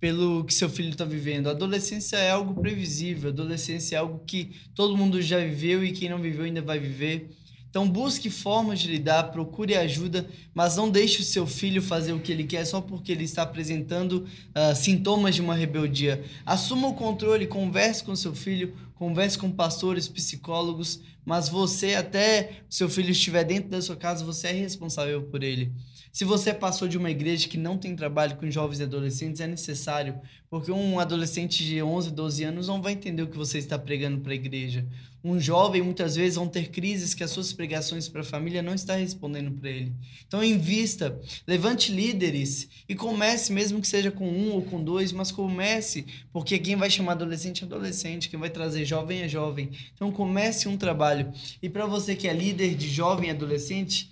pelo 0.00 0.44
que 0.44 0.52
seu 0.52 0.68
filho 0.68 0.90
está 0.90 1.04
vivendo. 1.04 1.46
A 1.46 1.52
adolescência 1.52 2.16
é 2.16 2.30
algo 2.30 2.60
previsível, 2.60 3.30
a 3.30 3.32
adolescência 3.32 3.96
é 3.96 3.98
algo 4.00 4.22
que 4.26 4.50
todo 4.74 4.96
mundo 4.96 5.22
já 5.22 5.38
viveu 5.38 5.84
e 5.84 5.92
quem 5.92 6.10
não 6.10 6.20
viveu 6.20 6.44
ainda 6.44 6.60
vai 6.60 6.78
viver. 6.78 7.30
Então 7.74 7.88
busque 7.88 8.30
formas 8.30 8.78
de 8.78 8.86
lidar, 8.86 9.32
procure 9.32 9.74
ajuda, 9.74 10.28
mas 10.54 10.76
não 10.76 10.88
deixe 10.88 11.20
o 11.20 11.24
seu 11.24 11.44
filho 11.44 11.82
fazer 11.82 12.12
o 12.12 12.20
que 12.20 12.30
ele 12.30 12.44
quer 12.44 12.64
só 12.64 12.80
porque 12.80 13.10
ele 13.10 13.24
está 13.24 13.42
apresentando 13.42 14.28
uh, 14.54 14.76
sintomas 14.76 15.34
de 15.34 15.42
uma 15.42 15.56
rebeldia. 15.56 16.22
Assuma 16.46 16.86
o 16.86 16.94
controle, 16.94 17.48
converse 17.48 18.04
com 18.04 18.14
seu 18.14 18.32
filho, 18.32 18.72
converse 18.94 19.38
com 19.38 19.50
pastores, 19.50 20.08
psicólogos, 20.08 21.00
mas 21.24 21.48
você, 21.48 21.94
até 21.94 22.60
seu 22.68 22.88
filho 22.88 23.10
estiver 23.10 23.44
dentro 23.44 23.70
da 23.70 23.80
sua 23.80 23.96
casa, 23.96 24.24
você 24.24 24.48
é 24.48 24.52
responsável 24.52 25.22
por 25.22 25.42
ele. 25.42 25.72
Se 26.12 26.24
você 26.24 26.54
passou 26.54 26.86
de 26.86 26.96
uma 26.96 27.10
igreja 27.10 27.48
que 27.48 27.58
não 27.58 27.76
tem 27.76 27.96
trabalho 27.96 28.36
com 28.36 28.48
jovens 28.48 28.78
e 28.78 28.84
adolescentes, 28.84 29.40
é 29.40 29.48
necessário, 29.48 30.20
porque 30.48 30.70
um 30.70 31.00
adolescente 31.00 31.64
de 31.64 31.82
11, 31.82 32.12
12 32.12 32.44
anos 32.44 32.68
não 32.68 32.80
vai 32.80 32.92
entender 32.92 33.22
o 33.22 33.26
que 33.26 33.36
você 33.36 33.58
está 33.58 33.76
pregando 33.76 34.20
para 34.20 34.30
a 34.30 34.36
igreja. 34.36 34.86
Um 35.24 35.40
jovem 35.40 35.82
muitas 35.82 36.14
vezes 36.14 36.36
vão 36.36 36.46
ter 36.46 36.68
crises 36.68 37.14
que 37.14 37.24
as 37.24 37.30
suas 37.30 37.52
pregações 37.52 38.08
para 38.08 38.20
a 38.20 38.24
família 38.24 38.62
não 38.62 38.74
está 38.74 38.94
respondendo 38.94 39.50
para 39.52 39.70
ele. 39.70 39.92
Então 40.28 40.44
invista, 40.44 41.18
levante 41.46 41.90
líderes 41.90 42.68
e 42.88 42.94
comece, 42.94 43.52
mesmo 43.52 43.80
que 43.80 43.88
seja 43.88 44.12
com 44.12 44.28
um 44.28 44.52
ou 44.52 44.62
com 44.62 44.84
dois, 44.84 45.10
mas 45.10 45.32
comece, 45.32 46.06
porque 46.32 46.58
quem 46.58 46.76
vai 46.76 46.90
chamar 46.90 47.12
adolescente 47.12 47.64
é 47.64 47.66
adolescente, 47.66 48.28
quem 48.28 48.38
vai 48.38 48.50
trazer 48.50 48.83
jovem 48.84 49.22
é 49.22 49.28
jovem. 49.28 49.70
Então 49.94 50.12
comece 50.12 50.68
um 50.68 50.76
trabalho. 50.76 51.32
E 51.62 51.68
para 51.68 51.86
você 51.86 52.14
que 52.14 52.28
é 52.28 52.32
líder 52.32 52.74
de 52.74 52.88
jovem 52.88 53.30
adolescente, 53.30 54.10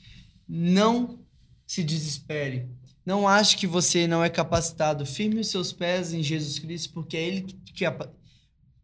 não 0.49 1.19
se 1.67 1.83
desespere. 1.83 2.69
Não 3.05 3.27
ache 3.27 3.57
que 3.57 3.67
você 3.67 4.07
não 4.07 4.23
é 4.23 4.29
capacitado. 4.29 5.05
Firme 5.05 5.41
os 5.41 5.49
seus 5.49 5.73
pés 5.73 6.13
em 6.13 6.23
Jesus 6.23 6.59
Cristo, 6.59 6.93
porque 6.93 7.17
é 7.17 7.27
Ele 7.27 7.43
que 7.43 7.55
te, 7.55 7.85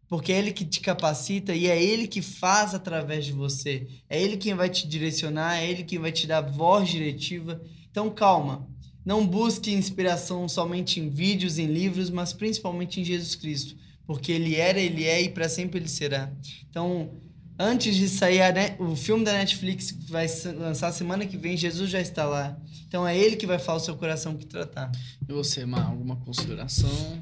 porque 0.09 0.33
é 0.33 0.38
Ele 0.38 0.53
que 0.53 0.64
te 0.64 0.81
capacita 0.81 1.55
e 1.55 1.66
é 1.66 1.81
Ele 1.81 2.09
que 2.09 2.22
faz 2.22 2.74
através 2.74 3.24
de 3.24 3.33
você. 3.33 3.87
É 4.09 4.20
Ele 4.20 4.37
quem 4.37 4.55
vai 4.55 4.68
te 4.68 4.88
direcionar, 4.88 5.59
é 5.59 5.70
Ele 5.70 5.85
quem 5.85 5.98
vai 5.98 6.11
te 6.11 6.27
dar 6.27 6.40
voz 6.40 6.88
diretiva. 6.88 7.62
Então, 7.90 8.11
calma. 8.11 8.66
Não 9.05 9.27
busque 9.27 9.72
inspiração 9.72 10.48
somente 10.48 11.01
em 11.01 11.09
vídeos, 11.09 11.59
em 11.59 11.66
livros, 11.66 12.11
mas 12.11 12.33
principalmente 12.33 13.01
em 13.01 13.05
Jesus 13.05 13.35
Cristo. 13.35 13.77
Porque 14.09 14.33
Ele 14.33 14.57
era, 14.57 14.81
Ele 14.81 15.05
é 15.05 15.21
e 15.21 15.29
para 15.29 15.51
sempre 15.51 15.79
Ele 15.79 15.88
será. 15.88 16.33
Então, 16.71 17.11
antes 17.59 17.94
de 17.94 18.09
sair 18.09 18.40
o 18.79 18.97
filme 18.97 19.23
da 19.23 19.35
Netflix 19.35 19.90
que 19.90 20.11
vai 20.11 20.27
lançar 20.59 20.90
semana 20.92 21.27
que 21.27 21.37
vem, 21.37 21.59
Jesus 21.59 21.90
já 21.90 22.01
está 22.01 22.25
lá. 22.25 22.59
Então 22.87 23.07
é 23.07 23.16
ele 23.18 23.37
que 23.37 23.47
vai 23.47 23.59
falar 23.59 23.77
o 23.77 23.81
seu 23.83 23.94
coração 23.97 24.35
que 24.35 24.47
tratar. 24.47 24.90
E 25.29 25.31
você, 25.31 25.66
Mar, 25.66 25.88
alguma 25.88 26.16
consideração? 26.16 27.18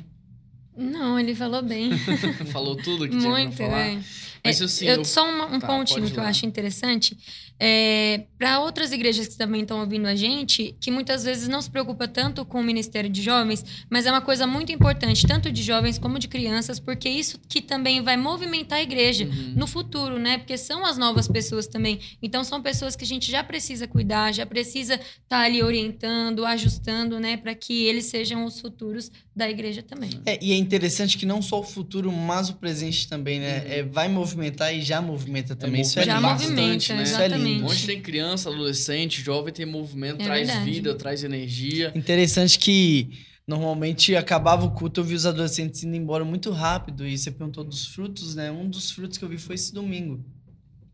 Não, 0.77 1.18
ele 1.18 1.35
falou 1.35 1.61
bem. 1.61 1.90
falou 2.53 2.77
tudo 2.77 3.09
que 3.09 3.18
tinha 3.18 3.31
Muito, 3.31 3.57
pra 3.57 3.66
falar. 3.66 3.87
É. 3.88 4.01
Mas, 4.46 4.62
assim, 4.62 4.87
eu, 4.87 4.96
eu, 4.96 5.04
só 5.04 5.26
um, 5.26 5.54
um 5.54 5.61
tá, 5.61 5.66
pontinho 5.66 6.11
que 6.11 6.18
eu 6.18 6.24
acho 6.24 6.46
interessante. 6.46 7.16
É, 7.59 8.26
para 8.38 8.61
outras 8.61 8.92
igrejas 8.92 9.28
que 9.28 9.37
também 9.37 9.62
estão 9.62 9.80
ouvindo 9.80 10.06
a 10.06 10.14
gente, 10.14 10.76
que 10.78 10.90
muitas 10.90 11.24
vezes 11.24 11.48
não 11.48 11.62
se 11.62 11.70
preocupa 11.70 12.06
tanto 12.06 12.44
com 12.44 12.61
o 12.61 12.62
ministério 12.62 13.09
de 13.09 13.22
jovens, 13.22 13.64
mas 13.88 14.04
é 14.04 14.11
uma 14.11 14.20
coisa 14.20 14.46
muito 14.46 14.70
importante, 14.72 15.26
tanto 15.26 15.50
de 15.50 15.62
jovens 15.62 15.98
como 15.98 16.18
de 16.18 16.28
crianças, 16.28 16.78
porque 16.78 17.09
isso 17.09 17.40
que 17.48 17.62
também 17.62 18.02
vai 18.02 18.16
movimentar 18.16 18.78
a 18.78 18.82
igreja 18.82 19.24
uhum. 19.24 19.54
no 19.56 19.66
futuro, 19.66 20.18
né? 20.18 20.37
Porque 20.37 20.59
são 20.59 20.85
as 20.85 20.98
novas 20.98 21.26
pessoas 21.26 21.66
também. 21.66 21.98
Então 22.22 22.44
são 22.44 22.61
pessoas 22.61 22.94
que 22.94 23.04
a 23.04 23.06
gente 23.06 23.30
já 23.30 23.42
precisa 23.42 23.87
cuidar, 23.88 24.32
já 24.32 24.44
precisa 24.44 24.94
estar 24.94 25.16
tá 25.28 25.38
ali 25.40 25.62
orientando, 25.62 26.44
ajustando, 26.44 27.18
né, 27.18 27.38
para 27.38 27.54
que 27.54 27.87
eles 27.87 28.04
sejam 28.06 28.44
os 28.44 28.61
futuros 28.61 29.11
da 29.35 29.48
igreja 29.48 29.82
também. 29.82 30.11
É, 30.24 30.38
e 30.42 30.52
é 30.52 30.56
interessante 30.56 31.16
que 31.16 31.26
não 31.26 31.40
só 31.40 31.61
o 31.61 31.62
futuro, 31.62 32.12
mas 32.12 32.48
o 32.48 32.54
presente 32.54 33.09
também, 33.09 33.40
né? 33.40 33.59
Uhum. 33.59 33.72
É, 33.72 33.82
vai 33.82 34.09
movimentar 34.09 34.36
e 34.72 34.83
já 34.83 35.01
movimenta 35.01 35.53
é 35.53 35.57
também. 35.57 35.81
É, 35.81 35.83
isso 35.83 35.99
é 35.99 36.05
já 36.05 36.20
movimenta, 36.20 36.94
né? 36.94 37.03
Isso 37.03 37.20
é 37.20 37.29
lindo. 37.29 37.66
Onde 37.66 37.87
tem 37.87 38.01
criança, 38.01 38.51
adolescente, 38.51 39.22
jovem, 39.22 39.53
tem 39.53 39.66
movimento, 39.66 40.22
é 40.22 40.25
traz 40.25 40.46
verdade. 40.46 40.70
vida, 40.70 40.94
traz 40.94 41.25
energia. 41.25 41.92
Interessante 41.94 42.59
que 42.59 43.11
normalmente 43.46 44.16
acabava 44.16 44.66
o 44.66 44.70
culto, 44.72 45.01
eu 45.01 45.05
vi 45.05 45.14
os 45.14 45.25
adolescentes 45.25 45.85
indo 45.85 45.94
embora 45.94 46.25
muito 46.25 46.51
rápido. 46.51 47.07
E 47.07 47.16
você 47.16 47.31
perguntou 47.31 47.64
dos 47.64 47.87
frutos, 47.87 48.35
né? 48.35 48.51
Um 48.51 48.68
dos 48.68 48.90
frutos 48.90 49.18
que 49.18 49.25
eu 49.25 49.29
vi 49.29 49.38
foi 49.38 49.55
esse 49.55 49.72
domingo. 49.72 50.25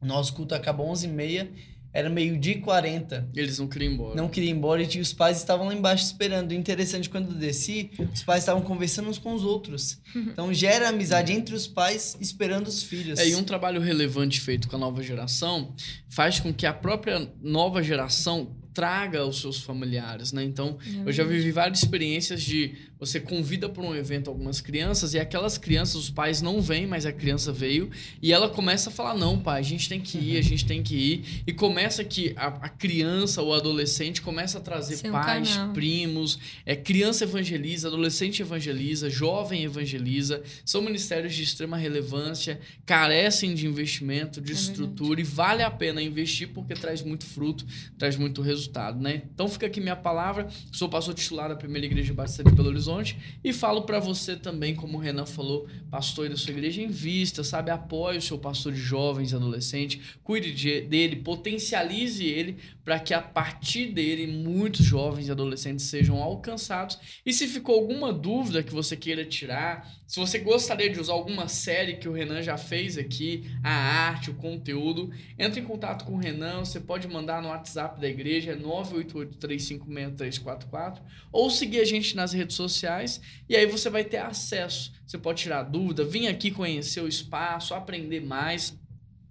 Nosso 0.00 0.34
culto 0.34 0.54
acabou 0.54 0.90
11h30 0.92 1.48
era 1.92 2.08
meio-dia 2.08 2.54
e 2.54 2.60
40. 2.60 3.28
Eles 3.34 3.58
não 3.58 3.68
queriam 3.68 3.90
ir 3.90 3.94
embora. 3.94 4.14
Não 4.14 4.28
queriam 4.28 4.54
ir 4.54 4.56
embora 4.56 4.82
e 4.82 5.00
os 5.00 5.12
pais 5.12 5.36
estavam 5.38 5.66
lá 5.66 5.74
embaixo 5.74 6.04
esperando. 6.04 6.52
O 6.52 6.54
interessante, 6.54 7.08
quando 7.10 7.32
eu 7.32 7.34
desci, 7.34 7.90
os 8.12 8.22
pais 8.22 8.42
estavam 8.42 8.62
conversando 8.62 9.08
uns 9.08 9.18
com 9.18 9.34
os 9.34 9.44
outros. 9.44 10.00
Então 10.32 10.52
gera 10.54 10.88
amizade 10.88 11.32
entre 11.32 11.54
os 11.54 11.66
pais 11.66 12.16
esperando 12.20 12.66
os 12.66 12.82
filhos. 12.82 13.18
É, 13.18 13.28
e 13.28 13.34
um 13.34 13.42
trabalho 13.42 13.80
relevante 13.80 14.40
feito 14.40 14.68
com 14.68 14.76
a 14.76 14.78
nova 14.78 15.02
geração 15.02 15.74
faz 16.08 16.40
com 16.40 16.52
que 16.54 16.64
a 16.64 16.72
própria 16.72 17.30
nova 17.40 17.82
geração 17.82 18.56
traga 18.74 19.24
os 19.24 19.40
seus 19.40 19.60
familiares, 19.60 20.32
né? 20.32 20.44
Então, 20.44 20.78
é 20.86 21.08
eu 21.08 21.12
já 21.12 21.24
vivi 21.24 21.50
várias 21.50 21.78
experiências 21.78 22.42
de 22.42 22.74
você 23.02 23.18
convida 23.18 23.68
para 23.68 23.82
um 23.82 23.96
evento 23.96 24.30
algumas 24.30 24.60
crianças 24.60 25.12
e 25.12 25.18
aquelas 25.18 25.58
crianças, 25.58 25.96
os 25.96 26.08
pais 26.08 26.40
não 26.40 26.62
vêm, 26.62 26.86
mas 26.86 27.04
a 27.04 27.10
criança 27.10 27.52
veio 27.52 27.90
e 28.22 28.32
ela 28.32 28.48
começa 28.48 28.90
a 28.90 28.92
falar: 28.92 29.16
não, 29.18 29.40
pai, 29.40 29.58
a 29.58 29.62
gente 29.64 29.88
tem 29.88 30.00
que 30.00 30.16
ir, 30.16 30.36
a 30.38 30.40
gente 30.40 30.64
tem 30.64 30.84
que 30.84 30.94
ir. 30.94 31.42
E 31.44 31.52
começa 31.52 32.04
que 32.04 32.32
a, 32.36 32.46
a 32.46 32.68
criança 32.68 33.42
ou 33.42 33.52
adolescente 33.52 34.22
começa 34.22 34.58
a 34.58 34.60
trazer 34.60 34.98
Seu 34.98 35.10
pais, 35.10 35.48
canal. 35.52 35.72
primos, 35.72 36.38
é, 36.64 36.76
criança 36.76 37.24
evangeliza, 37.24 37.88
adolescente 37.88 38.40
evangeliza, 38.40 39.10
jovem 39.10 39.64
evangeliza. 39.64 40.40
São 40.64 40.80
ministérios 40.80 41.34
de 41.34 41.42
extrema 41.42 41.76
relevância, 41.76 42.60
carecem 42.86 43.52
de 43.52 43.66
investimento, 43.66 44.40
de 44.40 44.52
é 44.52 44.54
estrutura 44.54 45.16
verdade. 45.16 45.32
e 45.32 45.34
vale 45.34 45.62
a 45.64 45.70
pena 45.72 46.00
investir 46.00 46.50
porque 46.50 46.74
traz 46.74 47.02
muito 47.02 47.26
fruto, 47.26 47.66
traz 47.98 48.16
muito 48.16 48.42
resultado, 48.42 48.61
né? 49.00 49.22
Então 49.34 49.48
fica 49.48 49.66
aqui 49.66 49.80
minha 49.80 49.96
palavra. 49.96 50.48
Sou 50.70 50.88
pastor 50.88 51.14
titular 51.14 51.48
da 51.48 51.56
Primeira 51.56 51.86
Igreja 51.86 52.12
Batista 52.12 52.44
de 52.44 52.52
Belo 52.52 52.68
Horizonte. 52.68 53.18
E 53.42 53.52
falo 53.52 53.82
para 53.82 53.98
você 53.98 54.36
também, 54.36 54.74
como 54.74 54.98
o 54.98 55.00
Renan 55.00 55.26
falou, 55.26 55.66
pastor 55.90 56.28
da 56.28 56.36
sua 56.36 56.52
igreja, 56.52 56.82
invista, 56.82 57.42
sabe? 57.42 57.70
Apoie 57.70 58.18
o 58.18 58.22
seu 58.22 58.38
pastor 58.38 58.72
de 58.72 58.80
jovens 58.80 59.32
e 59.32 59.36
adolescentes, 59.36 60.00
cuide 60.22 60.52
de, 60.52 60.80
dele, 60.82 61.16
potencialize 61.16 62.24
ele 62.24 62.58
para 62.84 62.98
que 62.98 63.14
a 63.14 63.22
partir 63.22 63.92
dele 63.92 64.26
muitos 64.26 64.84
jovens 64.84 65.28
e 65.28 65.30
adolescentes 65.30 65.86
sejam 65.86 66.20
alcançados. 66.20 66.98
E 67.24 67.32
se 67.32 67.46
ficou 67.46 67.76
alguma 67.76 68.12
dúvida 68.12 68.60
que 68.62 68.72
você 68.72 68.96
queira 68.96 69.24
tirar, 69.24 69.88
se 70.06 70.18
você 70.18 70.38
gostaria 70.38 70.90
de 70.90 71.00
usar 71.00 71.12
alguma 71.12 71.46
série 71.46 71.96
que 71.96 72.08
o 72.08 72.12
Renan 72.12 72.42
já 72.42 72.58
fez 72.58 72.98
aqui, 72.98 73.48
a 73.62 73.70
arte, 73.70 74.30
o 74.30 74.34
conteúdo, 74.34 75.12
entre 75.38 75.60
em 75.60 75.64
contato 75.64 76.04
com 76.04 76.14
o 76.14 76.18
Renan, 76.18 76.64
você 76.64 76.80
pode 76.80 77.06
mandar 77.06 77.40
no 77.40 77.46
WhatsApp 77.48 78.00
da 78.00 78.08
igreja, 78.08 78.50
é 78.52 78.56
988356344, 78.56 81.00
ou 81.30 81.48
seguir 81.50 81.78
a 81.80 81.84
gente 81.84 82.16
nas 82.16 82.32
redes 82.32 82.56
sociais, 82.56 83.20
e 83.48 83.54
aí 83.56 83.66
você 83.66 83.88
vai 83.88 84.02
ter 84.04 84.18
acesso. 84.18 84.92
Você 85.06 85.18
pode 85.18 85.42
tirar 85.42 85.62
dúvida, 85.62 86.04
vir 86.04 86.26
aqui 86.26 86.50
conhecer 86.50 87.00
o 87.00 87.08
espaço, 87.08 87.74
aprender 87.74 88.20
mais. 88.20 88.76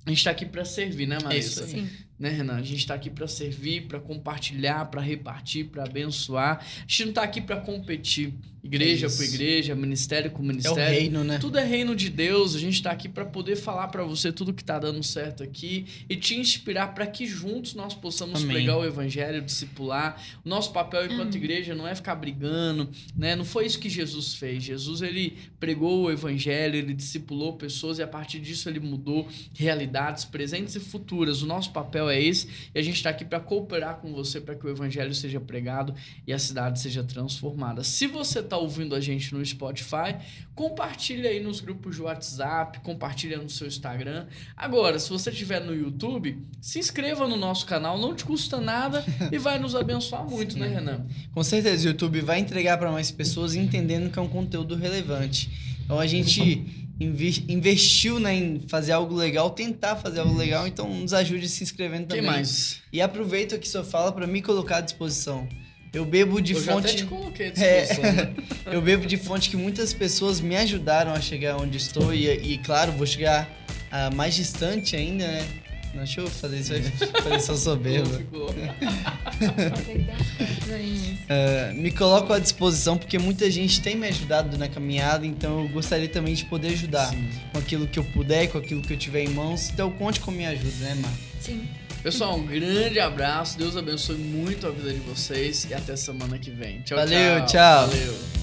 A 0.05 0.09
gente 0.09 0.19
está 0.19 0.31
aqui 0.31 0.45
para 0.45 0.63
servir, 0.65 1.05
né, 1.05 1.19
Marisa? 1.21 1.67
Sim 1.67 1.89
né, 2.21 2.29
Renan? 2.29 2.57
A 2.57 2.62
gente 2.62 2.77
está 2.77 2.93
aqui 2.93 3.10
para 3.10 3.27
servir, 3.27 3.88
para 3.88 3.99
compartilhar, 3.99 4.86
para 4.86 5.01
repartir, 5.01 5.65
para 5.65 5.84
abençoar. 5.84 6.60
A 6.60 6.81
gente 6.81 7.03
não 7.05 7.10
está 7.10 7.23
aqui 7.23 7.41
para 7.41 7.57
competir. 7.57 8.34
Igreja 8.63 9.07
é 9.07 9.10
por 9.10 9.23
igreja, 9.23 9.75
ministério 9.75 10.29
com 10.29 10.43
ministério. 10.43 10.79
É 10.79 10.86
o 10.86 10.89
reino, 10.91 11.23
né? 11.23 11.39
Tudo 11.39 11.57
é 11.57 11.65
reino 11.65 11.95
de 11.95 12.10
Deus. 12.10 12.55
A 12.55 12.60
gente 12.60 12.75
está 12.75 12.91
aqui 12.91 13.10
para 13.10 13.25
poder 13.25 13.55
falar 13.55 13.88
para 13.88 14.03
você 14.03 14.31
tudo 14.31 14.53
que 14.53 14.62
está 14.62 14.77
dando 14.77 15.01
certo 15.01 15.41
aqui 15.41 15.86
e 16.07 16.15
te 16.15 16.36
inspirar 16.36 16.93
para 16.93 17.07
que 17.07 17.25
juntos 17.25 17.73
nós 17.73 17.95
possamos 17.95 18.43
Amém. 18.43 18.57
pregar 18.57 18.77
o 18.77 18.86
evangelho, 18.86 19.41
discipular. 19.41 20.21
O 20.45 20.49
nosso 20.49 20.71
papel 20.71 21.07
enquanto 21.07 21.36
igreja 21.36 21.73
não 21.73 21.88
é 21.88 21.95
ficar 21.95 22.13
brigando, 22.13 22.88
né? 23.15 23.36
Não 23.36 23.43
foi 23.43 23.65
isso 23.65 23.79
que 23.79 23.89
Jesus 23.89 24.36
fez. 24.36 24.63
Jesus 24.63 25.01
ele 25.01 25.38
pregou 25.60 26.03
o 26.03 26.12
evangelho, 26.12 26.75
ele 26.75 26.93
discipulou 26.93 27.53
pessoas 27.53 27.97
e 27.97 28.03
a 28.03 28.07
partir 28.07 28.39
disso 28.39 28.69
ele 28.69 28.79
mudou 28.79 29.27
realidades 29.55 30.23
presentes 30.23 30.75
e 30.75 30.79
futuras. 30.79 31.41
O 31.41 31.47
nosso 31.47 31.71
papel 31.71 32.07
é 32.10 32.11
esse 32.19 32.47
e 32.74 32.80
a 32.80 32.82
gente 32.82 32.95
está 32.95 33.10
aqui 33.10 33.26
para 33.26 33.39
cooperar 33.39 33.97
com 33.97 34.13
você 34.13 34.39
para 34.41 34.56
que 34.56 34.65
o 34.65 34.69
evangelho 34.69 35.13
seja 35.13 35.39
pregado 35.39 35.93
e 36.26 36.34
a 36.34 36.39
cidade 36.39 36.80
seja 36.80 37.04
transformada. 37.04 37.84
Se 37.84 38.08
você 38.08 38.39
está 38.39 38.58
ouvindo 38.58 38.95
a 38.95 39.00
gente 39.00 39.34
no 39.34 39.45
Spotify, 39.45 40.15
compartilha 40.56 41.30
aí 41.30 41.39
nos 41.39 41.60
grupos 41.60 41.95
de 41.95 42.02
WhatsApp, 42.02 42.80
compartilha 42.82 43.38
no 43.38 43.50
seu 43.50 43.67
Instagram. 43.67 44.28
Agora, 44.56 45.00
se 45.00 45.10
você 45.10 45.30
estiver 45.30 45.62
no 45.62 45.74
YouTube, 45.74 46.38
se 46.60 46.80
inscreva 46.80 47.28
no 47.28 47.38
nosso 47.38 47.65
canal, 47.65 47.97
não 47.97 48.15
te 48.15 48.26
custa 48.26 48.60
nada 48.60 49.04
e 49.32 49.38
vai 49.38 49.60
nos 49.60 49.76
abençoar 49.76 50.28
muito, 50.30 50.58
né, 50.58 50.67
Sim. 50.67 50.74
né, 50.74 50.80
Renan? 50.80 51.06
Com 51.34 51.43
certeza, 51.43 51.86
o 51.86 51.91
YouTube 51.91 52.21
vai 52.21 52.39
entregar 52.39 52.78
para 52.78 52.91
mais 52.91 53.12
pessoas 53.12 53.56
entendendo 53.56 54.12
que 54.12 54.19
é 54.19 54.21
um 54.21 54.28
conteúdo 54.28 54.76
relevante. 54.76 55.50
Então 55.84 56.00
a 56.00 56.08
gente 56.08 56.88
investiu 57.03 58.19
né, 58.19 58.33
em 58.33 58.59
fazer 58.67 58.91
algo 58.91 59.15
legal, 59.15 59.49
tentar 59.49 59.95
fazer 59.95 60.19
algo 60.19 60.37
legal, 60.37 60.67
então 60.67 60.89
nos 60.93 61.13
ajude 61.13 61.47
se 61.49 61.63
inscrevendo 61.63 62.07
também. 62.07 62.23
Quem 62.23 62.31
mais? 62.31 62.81
E 62.91 63.01
aproveito 63.01 63.55
aqui 63.55 63.67
sua 63.67 63.83
fala 63.83 64.11
para 64.11 64.27
me 64.27 64.41
colocar 64.41 64.77
à 64.77 64.81
disposição. 64.81 65.47
Eu 65.93 66.05
bebo 66.05 66.41
de 66.41 66.53
eu 66.53 66.61
fonte. 66.61 66.87
Já 66.87 66.93
até 66.93 66.97
te 66.97 67.05
coloquei 67.05 67.47
à 67.47 67.51
disposição. 67.51 68.05
É... 68.05 68.11
Né? 68.11 68.33
eu 68.71 68.81
bebo 68.81 69.05
de 69.05 69.17
fonte 69.17 69.49
que 69.49 69.57
muitas 69.57 69.93
pessoas 69.93 70.39
me 70.39 70.55
ajudaram 70.55 71.11
a 71.11 71.19
chegar 71.19 71.57
onde 71.57 71.77
estou 71.77 72.13
e, 72.13 72.27
e 72.27 72.57
claro, 72.59 72.91
vou 72.93 73.05
chegar 73.05 73.49
uh, 73.91 74.15
mais 74.15 74.35
distante 74.35 74.95
ainda, 74.95 75.27
né? 75.27 75.45
Não, 75.93 76.04
deixa 76.04 76.21
eu 76.21 76.27
fazer 76.27 76.60
isso 76.60 76.73
aí. 76.73 76.84
Parecer 77.23 77.58
soberba. 77.58 78.21
É, 81.27 81.73
me 81.73 81.91
coloco 81.91 82.32
à 82.32 82.39
disposição 82.39 82.97
porque 82.97 83.17
muita 83.19 83.49
gente 83.51 83.82
tem 83.82 83.95
me 83.95 84.08
ajudado 84.08 84.58
na 84.58 84.67
caminhada, 84.67 85.25
então 85.25 85.62
eu 85.62 85.69
gostaria 85.69 86.08
também 86.08 86.34
de 86.34 86.45
poder 86.45 86.69
ajudar 86.69 87.10
Sim. 87.10 87.30
com 87.51 87.60
aquilo 87.60 87.88
que 87.88 87.99
eu 87.99 88.04
puder, 88.04 88.47
com 88.47 88.58
aquilo 88.58 88.82
que 88.82 88.93
eu 88.93 88.97
tiver 88.97 89.23
em 89.23 89.30
mãos. 89.30 89.69
Então 89.69 89.91
conte 89.91 90.19
com 90.19 90.32
a 90.32 90.34
minha 90.34 90.49
ajuda, 90.49 90.86
né, 90.86 90.95
Mar? 90.95 91.13
Sim. 91.39 91.67
Pessoal, 92.04 92.36
um 92.36 92.45
grande 92.45 92.99
abraço. 92.99 93.58
Deus 93.58 93.77
abençoe 93.77 94.17
muito 94.17 94.65
a 94.65 94.71
vida 94.71 94.91
de 94.91 94.99
vocês 94.99 95.67
e 95.69 95.73
até 95.73 95.95
semana 95.95 96.39
que 96.39 96.49
vem. 96.49 96.82
Tchau, 96.82 96.97
Valeu, 96.97 97.39
tchau. 97.41 97.47
tchau. 97.47 97.88
Valeu. 97.88 98.40